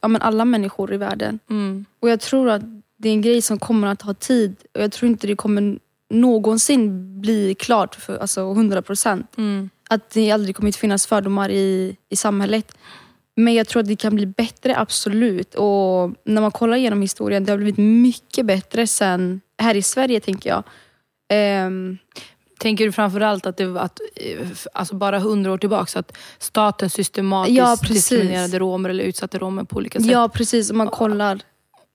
ja, 0.00 0.08
men 0.08 0.22
alla 0.22 0.44
människor 0.44 0.94
i 0.94 0.96
världen. 0.96 1.38
Mm. 1.50 1.84
Och 2.00 2.10
jag 2.10 2.20
tror 2.20 2.50
att 2.50 2.62
det 2.96 3.08
är 3.08 3.12
en 3.12 3.22
grej 3.22 3.42
som 3.42 3.58
kommer 3.58 3.88
att 3.88 3.98
ta 3.98 4.14
tid. 4.14 4.56
Och 4.74 4.82
jag 4.82 4.92
tror 4.92 5.10
inte 5.10 5.26
det 5.26 5.36
kommer 5.36 5.78
någonsin 6.10 7.20
bli 7.20 7.54
klart 7.54 7.94
för 7.94 8.18
alltså 8.18 8.40
100 8.52 8.82
procent. 8.82 9.38
Mm. 9.38 9.70
Att 9.90 10.10
det 10.10 10.30
aldrig 10.30 10.56
kommer 10.56 10.68
att 10.68 10.76
finnas 10.76 11.06
fördomar 11.06 11.48
i, 11.50 11.96
i 12.10 12.16
samhället. 12.16 12.72
Men 13.36 13.54
jag 13.54 13.68
tror 13.68 13.80
att 13.82 13.88
det 13.88 13.96
kan 13.96 14.14
bli 14.14 14.26
bättre, 14.26 14.76
absolut. 14.78 15.54
Och 15.54 16.10
när 16.24 16.40
man 16.40 16.50
kollar 16.50 16.76
igenom 16.76 17.02
historien, 17.02 17.44
det 17.44 17.52
har 17.52 17.56
blivit 17.56 17.78
mycket 17.78 18.46
bättre 18.46 18.86
sen 18.86 19.40
här 19.62 19.74
i 19.74 19.82
Sverige 19.82 20.20
tänker 20.20 20.50
jag. 20.50 20.62
Ehm, 21.32 21.98
Tänker 22.58 22.84
du 22.84 22.92
framförallt 22.92 23.46
att 23.46 23.56
det 23.56 23.80
att, 23.80 24.00
eh, 24.16 24.46
alltså 24.72 24.94
bara 24.94 25.18
hundra 25.18 25.52
år 25.52 25.58
tillbaka, 25.58 25.98
att 25.98 26.16
staten 26.38 26.90
systematiskt 26.90 27.56
Ja, 27.58 27.76
diskriminerade 27.88 28.58
romer 28.58 28.90
eller 28.90 29.04
utsatte 29.04 29.38
romer 29.38 29.64
på 29.64 29.76
olika 29.76 30.00
sätt? 30.00 30.10
ja 30.10 30.28
precis, 30.28 30.70
om 30.70 30.78
man 30.78 30.88
kollar. 30.88 31.40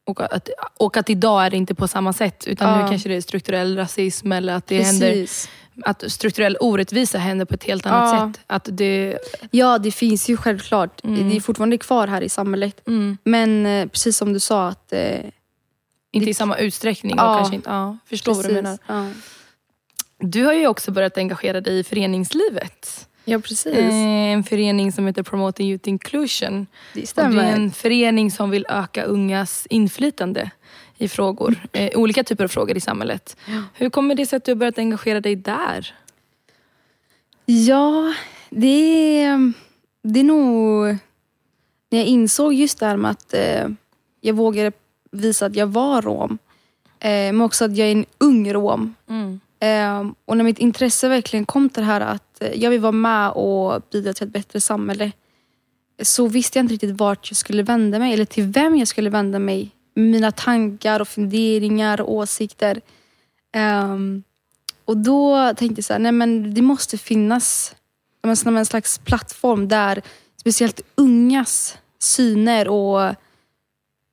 Och, 0.08 0.21
att, 0.36 0.49
och 0.77 0.97
att 0.97 1.10
idag 1.10 1.45
är 1.45 1.49
det 1.49 1.58
inte 1.58 1.75
på 1.75 1.88
samma 1.88 2.13
sätt, 2.13 2.47
utan 2.47 2.69
Ja. 2.79 2.84
nu 2.84 2.89
kanske 2.89 3.10
det 3.10 3.15
är 3.15 3.21
strukturell 3.21 3.77
rasism 3.77 4.31
eller 4.31 4.53
att 4.53 4.67
det 4.67 4.81
händer 4.84 5.12
Precis. 5.12 5.49
Att 5.83 6.11
strukturell 6.11 6.57
orättvisa 6.59 7.17
händer 7.17 7.45
på 7.45 7.53
ett 7.53 7.63
helt 7.63 7.85
annat 7.85 8.13
Ja. 8.13 8.31
sätt. 8.33 8.43
Att 8.47 8.69
det, 8.71 9.17
Ja, 9.51 9.77
det 9.77 9.91
finns 9.91 10.29
ju 10.29 10.38
självklart. 10.38 11.03
Mm. 11.03 11.29
Det 11.29 11.35
är 11.35 11.39
fortfarande 11.41 11.77
kvar 11.77 12.07
här 12.07 12.21
i 12.21 12.29
samhället. 12.29 12.88
mm, 12.88 13.17
Men 13.23 13.65
eh, 13.65 13.88
precis 13.88 14.17
som 14.17 14.33
du 14.33 14.39
sa, 14.39 14.67
att... 14.67 14.93
Eh, 14.93 15.19
inte 16.11 16.25
Det- 16.25 16.31
i 16.31 16.33
samma 16.33 16.57
utsträckning. 16.57 17.13
Ja. 17.17 17.29
Och 17.31 17.38
kanske 17.38 17.55
inte, 17.55 17.69
ja, 17.69 17.97
förstår 18.09 18.33
vad 18.35 18.45
du 18.45 18.49
precis. 18.49 18.79
menar. 18.88 19.07
Ja, 19.07 19.11
Du 20.19 20.43
har 20.45 20.53
ju 20.53 20.67
också 20.67 20.91
börjat 20.91 21.17
engagera 21.17 21.61
dig 21.61 21.79
i 21.79 21.83
föreningslivet. 21.83 23.07
ja 23.25 23.39
precis. 23.39 23.65
Eh, 23.75 23.93
En 24.33 24.43
förening 24.43 24.91
som 24.91 25.07
heter 25.07 25.23
Promoting 25.23 25.69
Youth 25.69 25.89
Inclusion. 25.89 26.53
det 26.93 26.99
Och 26.99 27.01
det 27.01 27.07
stämmer. 27.07 27.43
är 27.43 27.51
en 27.55 27.71
förening 27.71 28.31
som 28.31 28.49
vill 28.49 28.65
öka 28.69 29.03
ungas 29.03 29.67
inflytande 29.69 30.49
i 30.97 31.08
frågor, 31.08 31.55
eh, 31.71 31.99
olika 31.99 32.23
typer 32.23 32.43
av 32.43 32.47
frågor 32.47 32.77
i 32.77 32.81
samhället. 32.81 33.38
Hur 33.73 33.89
kommer 33.89 34.15
det 34.15 34.25
sig 34.25 34.38
att 34.38 34.43
du 34.43 34.51
har 34.51 34.55
börjat 34.55 34.77
engagera 34.77 35.21
dig 35.21 35.36
där? 35.36 35.93
Ja, 37.45 38.13
det 38.49 39.21
är, 39.21 39.53
det 40.03 40.19
är 40.19 40.23
nog... 40.23 40.97
När 41.89 41.99
jag 41.99 42.08
insåg 42.08 42.53
just 42.53 42.79
det 42.79 42.86
här 42.86 42.97
med 42.97 43.12
att 43.12 43.34
eh, 43.34 43.67
jag 44.21 44.34
vågade 44.34 44.71
visa 45.12 45.45
att 45.45 45.55
jag 45.55 45.67
var 45.67 46.01
rom. 46.01 46.38
Eh, 46.99 47.10
men 47.10 47.41
också 47.41 47.65
att 47.65 47.77
jag 47.77 47.88
är 47.88 47.91
en 47.91 48.05
ung 48.17 48.53
rom. 48.53 48.95
Mm. 49.10 49.39
Ehm, 49.60 50.15
och 50.25 50.38
när 50.38 50.43
mitt 50.43 50.60
intresse 50.60 51.10
verkligen 51.10 51.45
kom 51.45 51.69
till 51.69 51.81
det 51.81 51.88
här 51.88 52.01
att 52.01 52.41
eh, 52.41 52.62
jag 52.63 52.69
vill 52.71 52.79
vara 52.79 52.91
med 52.91 53.31
och 53.31 53.81
bidra 53.91 54.13
till 54.13 54.27
ett 54.27 54.34
bättre 54.34 54.62
samhälle 54.62 55.12
så 56.03 56.27
visste 56.27 56.60
jag 56.60 56.63
inte 56.63 56.73
riktigt 56.73 56.97
vart 56.99 57.31
jag 57.31 57.38
skulle 57.38 57.63
vända 57.63 57.99
mig 57.99 58.13
eller 58.13 58.25
till 58.25 58.43
vem 58.43 58.75
jag 58.75 58.88
skulle 58.88 59.10
vända 59.10 59.39
mig. 59.39 59.74
Mina 59.95 60.31
tankar 60.31 60.99
och 60.99 61.08
funderingar 61.08 62.01
och 62.01 62.13
åsikter. 62.13 62.81
Ehm, 63.51 64.23
och 64.86 64.97
då 64.97 65.53
tänkte 65.58 65.79
jag 65.79 65.86
så 65.86 65.93
här, 65.93 65.99
nej 65.99 66.12
men 66.12 66.53
det 66.53 66.62
måste 66.62 66.97
finnas 66.97 67.75
som 68.36 68.58
en 68.58 68.65
slags 68.65 68.97
plattform 68.97 69.67
där 69.67 70.01
speciellt 70.38 70.81
ungas 70.95 71.77
syner 71.99 72.67
och 72.67 73.15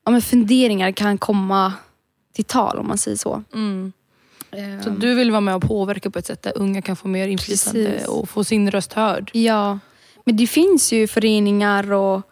ja, 0.05 0.11
men 0.11 0.23
funderingar 0.23 0.93
kan 0.93 1.19
komma 1.19 1.73
till 2.33 2.45
tal 2.45 2.79
om 2.79 2.89
man 2.89 2.99
säger 2.99 3.17
så. 3.17 3.43
Mm. 3.55 3.93
Så 4.85 4.91
du 4.91 5.15
vill 5.15 5.31
vara 5.31 5.41
med 5.41 5.55
och 5.55 5.63
påverka 5.63 6.11
på 6.11 6.19
ett 6.19 6.27
sätt 6.27 6.43
där 6.43 6.53
unga 6.57 6.83
kan 6.83 6.97
få 6.97 7.09
mer 7.09 7.29
inflytande 7.29 7.91
Precis. 7.91 8.09
och 8.09 8.29
få 8.29 8.45
sin 8.45 8.71
röst 8.71 8.93
hörd? 8.93 9.31
Ja, 9.35 9.79
men 10.25 10.37
det 10.37 10.47
finns 10.47 10.93
ju 10.93 11.07
föreningar 11.07 11.93
och 11.93 12.23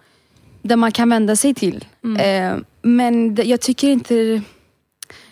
där 0.62 0.76
man 0.76 0.92
kan 0.92 1.10
vända 1.10 1.36
sig 1.36 1.54
till. 1.54 1.84
Eh, 2.18 2.56
men 2.82 3.36
jag 3.44 3.60
tycker 3.60 3.88
inte... 3.88 4.42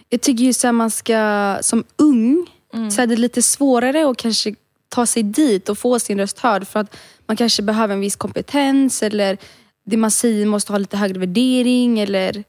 Jag 0.09 0.21
tycker 0.21 0.45
just 0.45 0.65
att 0.65 0.75
man 0.75 0.91
ska, 0.91 1.59
som 1.61 1.85
ung, 1.97 2.47
så 2.91 3.03
är 3.03 3.07
det 3.07 3.17
lite 3.17 3.43
svårare 3.43 4.11
att 4.11 4.17
kanske 4.17 4.55
ta 4.89 5.07
sig 5.07 5.23
dit 5.23 5.69
och 5.69 5.79
få 5.79 5.99
sin 5.99 6.19
röst 6.19 6.39
hörd. 6.39 6.67
För 6.67 6.81
att 6.81 6.97
man 7.27 7.37
kanske 7.37 7.63
behöver 7.63 7.95
en 7.95 8.01
viss 8.01 8.17
kompetens 8.17 9.03
eller 9.03 9.39
det 9.85 9.97
man 9.97 10.11
säger 10.11 10.47
måste 10.47 10.73
ha 10.73 10.79
lite 10.79 10.97
högre 10.97 11.19
värdering. 11.21 12.01
Eller 12.01 12.45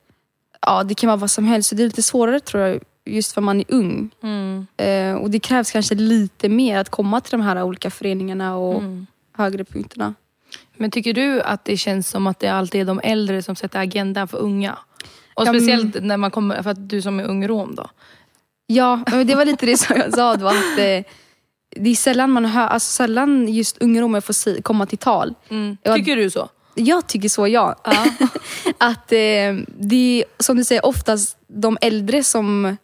ja, 0.61 0.83
Det 0.83 0.95
kan 0.95 1.07
vara 1.07 1.17
vad 1.17 1.31
som 1.31 1.45
helst. 1.45 1.69
Så 1.69 1.75
det 1.75 1.83
är 1.83 1.87
lite 1.87 2.03
svårare 2.03 2.39
tror 2.39 2.63
jag, 2.63 2.79
just 3.05 3.31
för 3.31 3.41
man 3.41 3.59
är 3.59 3.65
ung. 3.67 4.09
Mm. 4.23 4.67
Eh, 4.77 5.13
och 5.21 5.29
det 5.29 5.39
krävs 5.39 5.71
kanske 5.71 5.95
lite 5.95 6.49
mer 6.49 6.77
att 6.77 6.89
komma 6.89 7.21
till 7.21 7.31
de 7.31 7.41
här 7.41 7.63
olika 7.63 7.89
föreningarna 7.89 8.55
och 8.57 8.79
Mm. 8.81 9.07
högre 9.33 9.63
punkterna. 9.63 10.13
Men 10.77 10.91
tycker 10.91 11.13
du 11.13 11.41
att 11.41 11.65
det 11.65 11.77
känns 11.77 12.09
som 12.09 12.27
att 12.27 12.39
det 12.39 12.47
alltid 12.47 12.81
är 12.81 12.85
de 12.85 12.99
äldre 13.03 13.43
som 13.43 13.55
sätter 13.55 13.79
agendan 13.79 14.27
för 14.27 14.37
unga? 14.37 14.77
Och 15.39 15.47
Ja, 15.47 15.53
speciellt 15.53 16.03
när 16.03 16.17
man 16.17 16.31
kommer, 16.31 16.63
för 16.63 16.69
att 16.69 16.89
du 16.89 17.01
som 17.01 17.19
är 17.19 17.23
ung 17.23 17.47
rom 17.47 17.75
då. 17.75 17.89
Ja, 18.67 19.03
det 19.25 19.35
var 19.35 19.45
lite 19.45 19.65
det 19.65 19.77
som 19.77 19.97
jag 19.97 20.13
sa 20.13 20.35
då. 20.35 20.47
Att, 20.47 20.77
eh, 20.77 21.03
det 21.75 21.89
är 21.89 21.95
sällan 21.95 22.31
man 22.31 22.45
hör, 22.45 22.67
alltså 22.67 22.91
sällan 22.91 23.47
just 23.47 23.77
ungdomar 23.77 24.21
får 24.21 24.33
si, 24.33 24.61
komma 24.61 24.85
till 24.85 24.97
tal. 24.97 25.35
Ja. 25.83 25.95
Tycker 25.95 26.15
du 26.15 26.29
så? 26.29 26.49
Jag 26.75 27.07
tycker 27.07 27.29
så, 27.29 27.47
ja. 27.47 27.75
att 28.77 29.11
eh, 29.11 29.55
det 29.77 30.21
är, 30.21 30.23
som 30.43 30.57
du 30.57 30.63
säger, 30.63 30.85
oftast 30.85 31.37
de 31.47 31.77
äldre 31.81 32.23
som 32.23 32.77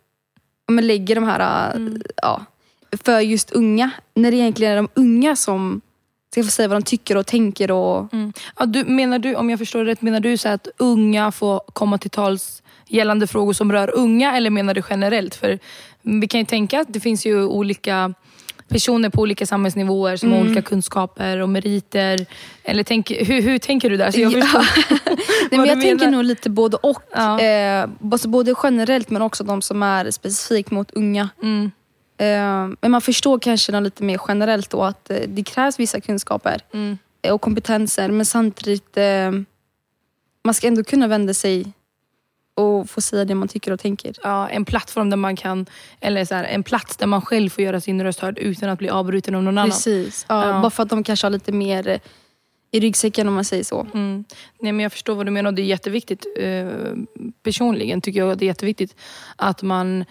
ja, 0.68 0.74
men 0.74 0.88
lägger 0.88 1.16
de 1.16 1.24
här, 1.24 1.76
eh, 1.76 1.82
ja, 2.22 2.46
för 3.04 3.20
just 3.20 3.52
unga. 3.52 3.92
När 4.14 4.32
det 4.32 4.38
egentligen 4.38 4.74
är 4.74 4.78
de 4.78 4.90
unga 4.94 5.36
som 5.36 5.82
ska 6.42 6.44
få 6.44 6.52
säga 6.52 6.68
vad 6.68 6.78
de 6.78 6.84
tycker 6.84 7.18
och 7.18 7.26
tänker. 7.26 7.72
Och, 7.72 8.14
Mm. 8.14 8.34
Ja, 8.60 8.66
du, 8.66 8.84
menar 8.84 9.20
du, 9.20 9.36
om 9.36 9.50
jag 9.50 9.60
förstår 9.60 9.80
det 9.86 9.92
rätt, 9.92 10.02
menar 10.02 10.20
du 10.20 10.38
så 10.38 10.50
att 10.50 10.68
unga 10.78 11.32
får 11.32 11.62
komma 11.74 11.98
till 11.98 12.10
tals 12.10 12.64
gällande 12.88 13.28
frågor 13.28 13.54
som 13.54 13.72
rör 13.72 13.96
unga 13.96 14.38
eller 14.38 14.50
menar 14.50 14.74
du 14.74 14.84
generellt? 14.90 15.36
För 15.36 15.60
vi 16.02 16.28
kan 16.28 16.40
ju 16.40 16.46
tänka 16.46 16.80
att 16.82 16.94
det 16.94 17.00
finns 17.00 17.26
ju 17.26 17.44
olika 17.46 18.14
personer 18.68 19.10
på 19.10 19.22
olika 19.22 19.46
samhällsnivåer 19.46 20.18
som 20.18 20.32
har 20.32 20.40
olika 20.40 20.62
kunskaper 20.62 21.38
och 21.40 21.50
meriter. 21.50 22.26
Eller 22.64 22.84
tänk, 22.84 23.12
hur, 23.12 23.42
hur 23.42 23.58
tänker 23.58 23.90
du 23.90 23.98
där? 23.98 24.12
Så 24.12 24.20
jag 24.20 24.32
Ja. 24.34 24.46
Nej, 25.06 25.18
men 25.52 25.66
jag 25.66 25.82
tänker 25.82 26.12
nog 26.12 26.24
lite 26.24 26.50
både 26.50 26.78
och. 26.78 27.04
Ja. 27.16 27.42
Eh, 27.42 27.90
alltså 28.12 28.28
både 28.28 28.56
generellt 28.64 29.10
men 29.10 29.22
också 29.22 29.44
de 29.44 29.62
som 29.62 29.84
är 29.84 30.12
specifikt 30.12 30.72
mot 30.72 30.92
unga. 30.92 31.30
Mm. 31.44 31.72
Eh, 32.18 32.68
men 32.82 32.92
man 32.92 33.02
förstår 33.02 33.40
kanske 33.40 33.80
lite 33.80 34.04
mer 34.04 34.20
generellt 34.28 34.70
då 34.70 34.84
att 34.84 35.10
eh, 35.10 35.18
det 35.28 35.44
krävs 35.44 35.80
vissa 35.80 36.02
kunskaper 36.02 36.62
Mm. 36.74 36.98
och 37.32 37.42
kompetenser 37.42 38.10
men 38.10 38.26
samtidigt 38.26 38.98
eh, 38.98 39.32
man 40.44 40.54
ska 40.54 40.68
ändå 40.68 40.84
kunna 40.84 41.08
vända 41.08 41.34
sig 41.34 41.74
och 42.58 42.90
få 42.90 43.02
säga 43.02 43.26
det 43.26 43.36
man 43.36 43.48
tycker 43.48 43.72
och 43.72 43.80
tänker. 43.80 44.16
Ja, 44.24 44.50
en 44.50 44.66
plattform 44.66 45.10
där 45.10 45.18
man 45.18 45.36
kan, 45.36 45.66
eller 46.00 46.26
så 46.26 46.36
här, 46.36 46.44
en 46.44 46.64
plats 46.64 46.98
där 46.98 47.08
man 47.08 47.22
själv 47.22 47.50
får 47.50 47.64
göra 47.64 47.82
sin 47.82 48.04
röst 48.04 48.20
hörd 48.20 48.38
utan 48.40 48.70
att 48.70 48.80
bli 48.80 48.90
avbruten 48.90 49.36
av 49.36 49.44
någon 49.44 49.58
annan. 49.58 49.70
Precis. 49.70 50.26
Ja, 50.30 50.48
Ja. 50.48 50.62
Bara 50.62 50.70
för 50.70 50.84
att 50.84 50.90
de 50.90 51.04
kanske 51.04 51.26
har 51.26 51.32
lite 51.32 51.52
mer 51.52 51.88
eh, 51.88 52.00
i 52.72 52.80
ryggsäcken 52.80 53.28
om 53.28 53.34
man 53.34 53.46
säger 53.46 53.64
så. 53.64 53.88
Mm. 53.94 54.26
Nej, 54.60 54.72
men 54.72 54.84
jag 54.84 54.92
förstår 54.92 55.16
vad 55.16 55.26
du 55.26 55.32
menar 55.32 55.52
det 55.52 55.62
är 55.62 55.64
jätteviktigt. 55.64 56.26
Eh, 56.40 56.68
personligen 57.44 58.02
tycker 58.02 58.20
jag 58.20 58.32
att 58.32 58.40
det 58.40 58.46
är 58.46 58.48
jätteviktigt 58.48 58.96
att 59.36 59.62
man 59.62 60.06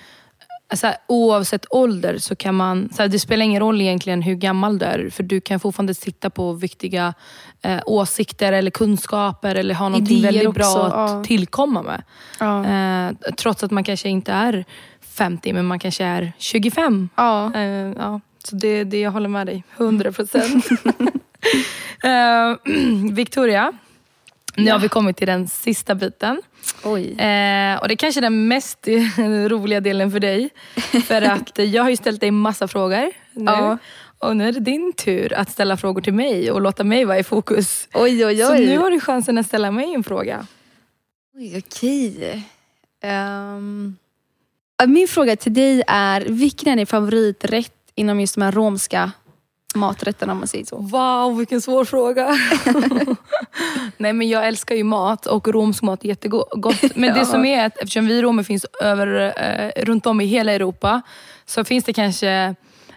så 0.73 0.87
här, 0.87 0.97
oavsett 1.07 1.67
ålder 1.71 2.19
så 2.19 2.37
kan 2.37 2.55
man, 2.55 2.89
så 2.93 3.03
här, 3.03 3.09
det 3.09 3.19
spelar 3.19 3.45
ingen 3.45 3.61
roll 3.61 3.81
egentligen 3.81 4.23
hur 4.23 4.35
gammal 4.35 4.79
du 4.79 4.87
är 4.87 5.11
för 5.11 5.23
du 5.23 5.41
kan 5.41 5.61
fortfarande 5.61 5.95
sitta 5.95 6.31
på 6.31 6.53
viktiga 6.53 7.15
eh, 7.63 7.81
åsikter 7.87 8.53
eller 8.53 8.71
kunskaper 8.71 9.55
eller 9.55 9.75
ha 9.75 9.97
Idéer 9.97 10.23
väldigt 10.23 10.55
bra 10.55 10.67
också, 10.67 10.81
att 10.81 11.11
ja. 11.11 11.25
tillkomma 11.25 11.83
med. 11.83 12.03
Ja. 12.41 12.65
Eh, 12.67 13.33
trots 13.37 13.65
att 13.65 13.71
man 13.71 13.85
kanske 13.85 14.09
inte 14.09 14.33
är 14.33 14.65
50 15.01 15.53
men 15.53 15.67
man 15.67 15.79
kanske 15.79 16.05
är 16.05 16.33
25. 16.39 17.09
Ja. 17.17 17.55
Eh, 17.55 17.63
ja, 17.97 18.21
så 18.45 18.57
det, 18.57 18.85
det 18.85 19.01
jag 19.01 19.11
håller 19.11 19.29
med 19.29 19.47
dig, 19.47 19.65
100 19.77 20.13
procent. 20.13 20.67
Eh, 22.05 22.57
Victoria, 23.13 23.73
nu 24.57 24.71
har 24.71 24.79
vi 24.79 24.89
kommit 24.89 25.17
till 25.17 25.27
den 25.27 25.49
sista 25.49 25.95
biten. 25.95 26.43
Oj. 26.85 27.03
Eh, 27.05 27.77
och 27.77 27.89
det 27.89 27.95
är 27.95 27.97
kanske 27.97 28.21
den 28.21 28.49
mest 28.49 28.89
roliga 29.49 29.81
delen 29.81 30.11
för 30.11 30.21
dig. 30.21 30.51
För 31.07 31.23
att 31.31 31.59
jag 31.59 31.83
har 31.83 31.91
ju 31.91 31.97
ställt 31.97 32.21
dig 32.21 32.31
massa 32.31 32.69
frågor 32.69 33.11
nu. 33.33 33.45
Ja. 33.45 33.79
Och 34.19 34.37
nu 34.37 34.49
är 34.49 34.53
det 34.53 34.61
din 34.61 34.93
tur 34.93 35.33
att 35.33 35.51
ställa 35.51 35.77
frågor 35.77 36.01
till 36.01 36.15
mig 36.15 36.51
och 36.51 36.61
låta 36.61 36.85
mig 36.85 37.05
vara 37.05 37.19
i 37.19 37.25
fokus. 37.25 37.89
Oj, 37.95 38.27
oj, 38.27 38.37
Så 38.37 38.53
oj. 38.53 38.67
nu 38.67 38.79
har 38.79 38.91
du 38.91 39.01
chansen 39.01 39.39
att 39.39 39.47
ställa 39.47 39.71
mig 39.71 39.95
en 39.95 40.05
fråga. 40.05 40.47
Oj, 41.37 41.59
okej. 41.67 42.43
Ja, 43.03 44.87
min 44.87 45.09
fråga 45.09 45.37
till 45.37 45.55
dig 45.55 45.83
är, 45.87 46.21
vilken 46.21 46.73
är 46.73 46.77
din 46.77 46.87
favoriträtt 46.87 47.73
inom 47.95 48.21
just 48.21 48.35
de 48.35 48.43
här 48.43 48.53
romska 48.53 49.13
maträtterna 49.75 50.33
om 50.33 50.39
man 50.39 50.49
säger 50.49 50.65
så? 50.65 50.77
Wow, 50.77 51.37
vilken 51.39 51.61
svår 51.61 51.85
fråga. 51.85 52.29
Nej 53.97 54.13
men 54.13 54.29
jag 54.29 54.47
älskar 54.49 54.75
ju 54.75 54.85
mat 54.85 55.27
och 55.27 55.49
romsk 55.49 55.83
mat 55.83 56.05
är 56.05 56.09
jättegott. 56.09 56.83
Men 56.95 57.15
det 57.15 57.27
som 57.27 57.45
är 57.45 57.67
att 57.67 57.77
eftersom 57.79 58.07
vi 58.07 58.23
romer 58.23 58.43
finns 58.43 58.67
över, 58.83 59.35
eh, 59.77 59.83
runt 59.85 60.07
om 60.07 60.21
i 60.21 60.25
hela 60.27 60.53
Europa 60.53 61.03
så 61.47 61.65
finns 61.65 61.85
det 61.85 61.93
kanske 61.93 62.55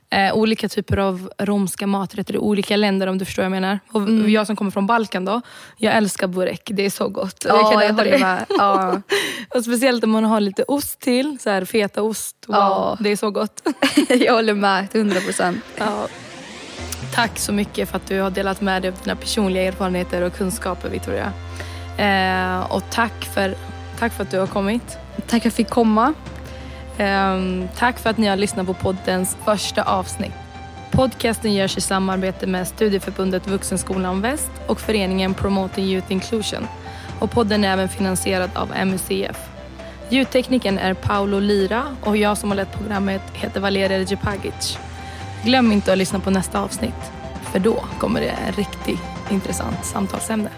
eh, 0.09 0.33
olika 0.33 0.69
typer 0.69 0.97
av 0.97 1.29
romska 1.37 1.87
maträtter 1.87 2.35
i 2.35 2.37
olika 2.37 2.75
länder 2.75 3.07
om 3.07 3.17
du 3.17 3.25
förstår 3.25 3.43
vad 3.43 3.45
jag 3.45 3.61
menar. 3.61 3.79
Och 3.91 4.01
Mm. 4.01 4.29
Jag 4.31 4.47
som 4.47 4.55
kommer 4.55 4.71
från 4.71 4.87
Balkan 4.87 5.25
då, 5.25 5.41
jag 5.77 5.93
älskar 5.97 6.27
burek. 6.27 6.61
Det 6.73 6.85
är 6.85 6.89
så 6.89 7.09
gott. 7.09 7.45
Ja, 7.47 7.71
kan 7.71 7.81
jag 7.81 7.93
håller 7.93 8.11
det. 8.11 8.17
med. 8.19 8.45
Ja. 8.49 9.01
Och 9.55 9.63
speciellt 9.63 10.03
om 10.03 10.09
man 10.11 10.23
har 10.23 10.39
lite 10.39 10.63
ost 10.63 10.99
till, 10.99 11.37
så 11.39 11.49
här 11.49 11.65
fetaost. 11.65 12.35
Wow, 12.47 12.55
Ja. 12.57 12.97
Det 12.99 13.09
är 13.11 13.15
så 13.15 13.31
gott. 13.31 13.61
jag 14.09 14.33
håller 14.33 14.53
med 14.53 14.91
till 14.91 14.99
100 15.01 15.19
procent. 15.21 15.63
Ja. 15.77 16.07
Tack 17.17 17.39
så 17.39 17.53
mycket 17.53 17.89
för 17.89 17.97
att 17.97 18.07
du 18.07 18.19
har 18.19 18.29
delat 18.29 18.61
med 18.61 18.81
dig 18.81 18.91
av 18.91 18.97
dina 19.03 19.15
personliga 19.15 19.63
erfarenheter 19.63 20.21
och 20.21 20.33
kunskaper 20.33 20.89
Victoria. 20.89 21.33
Eh, 21.97 22.71
och 22.71 22.83
tack 22.89 23.25
för, 23.25 23.55
tack 23.99 24.13
för 24.13 24.23
att 24.23 24.31
du 24.31 24.39
har 24.39 24.47
kommit. 24.47 24.97
Tack 25.15 25.27
för 25.27 25.37
att 25.37 25.43
jag 25.43 25.53
fick 25.53 25.69
komma. 25.69 26.13
Eh, 26.97 27.41
tack 27.77 27.99
för 27.99 28.09
att 28.09 28.17
ni 28.17 28.27
har 28.27 28.35
lyssnat 28.35 28.67
på 28.67 28.73
poddens 28.73 29.37
första 29.45 29.83
avsnitt. 29.83 30.33
Podcasten 30.91 31.53
görs 31.53 31.77
i 31.77 31.81
samarbete 31.81 32.47
med 32.47 32.67
Studieförbundet 32.67 33.47
Vuxenskolan 33.47 34.21
Väst 34.21 34.51
och 34.67 34.79
föreningen 34.79 35.33
Promoting 35.33 35.85
Youth 35.85 36.11
Inclusion. 36.11 36.67
Och 37.19 37.31
podden 37.31 37.63
är 37.63 37.73
även 37.73 37.89
finansierad 37.89 38.49
av 38.53 38.87
MUCF. 38.87 39.37
Ljudtekniken 40.09 40.79
är 40.79 40.93
Paolo 40.93 41.39
Lira 41.39 41.83
och 42.01 42.17
jag 42.17 42.37
som 42.37 42.49
har 42.49 42.55
lett 42.55 42.73
programmet 42.73 43.21
heter 43.33 43.59
Valeria 43.59 43.97
Djepagic. 43.97 44.79
Glöm 45.47 45.71
inte 45.71 45.91
att 45.91 45.97
lyssna 45.97 46.19
på 46.19 46.29
nästa 46.29 46.59
avsnitt, 46.59 47.11
för 47.51 47.59
då 47.59 47.85
kommer 47.99 48.21
det 48.21 48.29
en 48.29 48.53
riktigt 48.53 48.99
intressant 49.31 49.85
samtalsämne. 49.85 50.49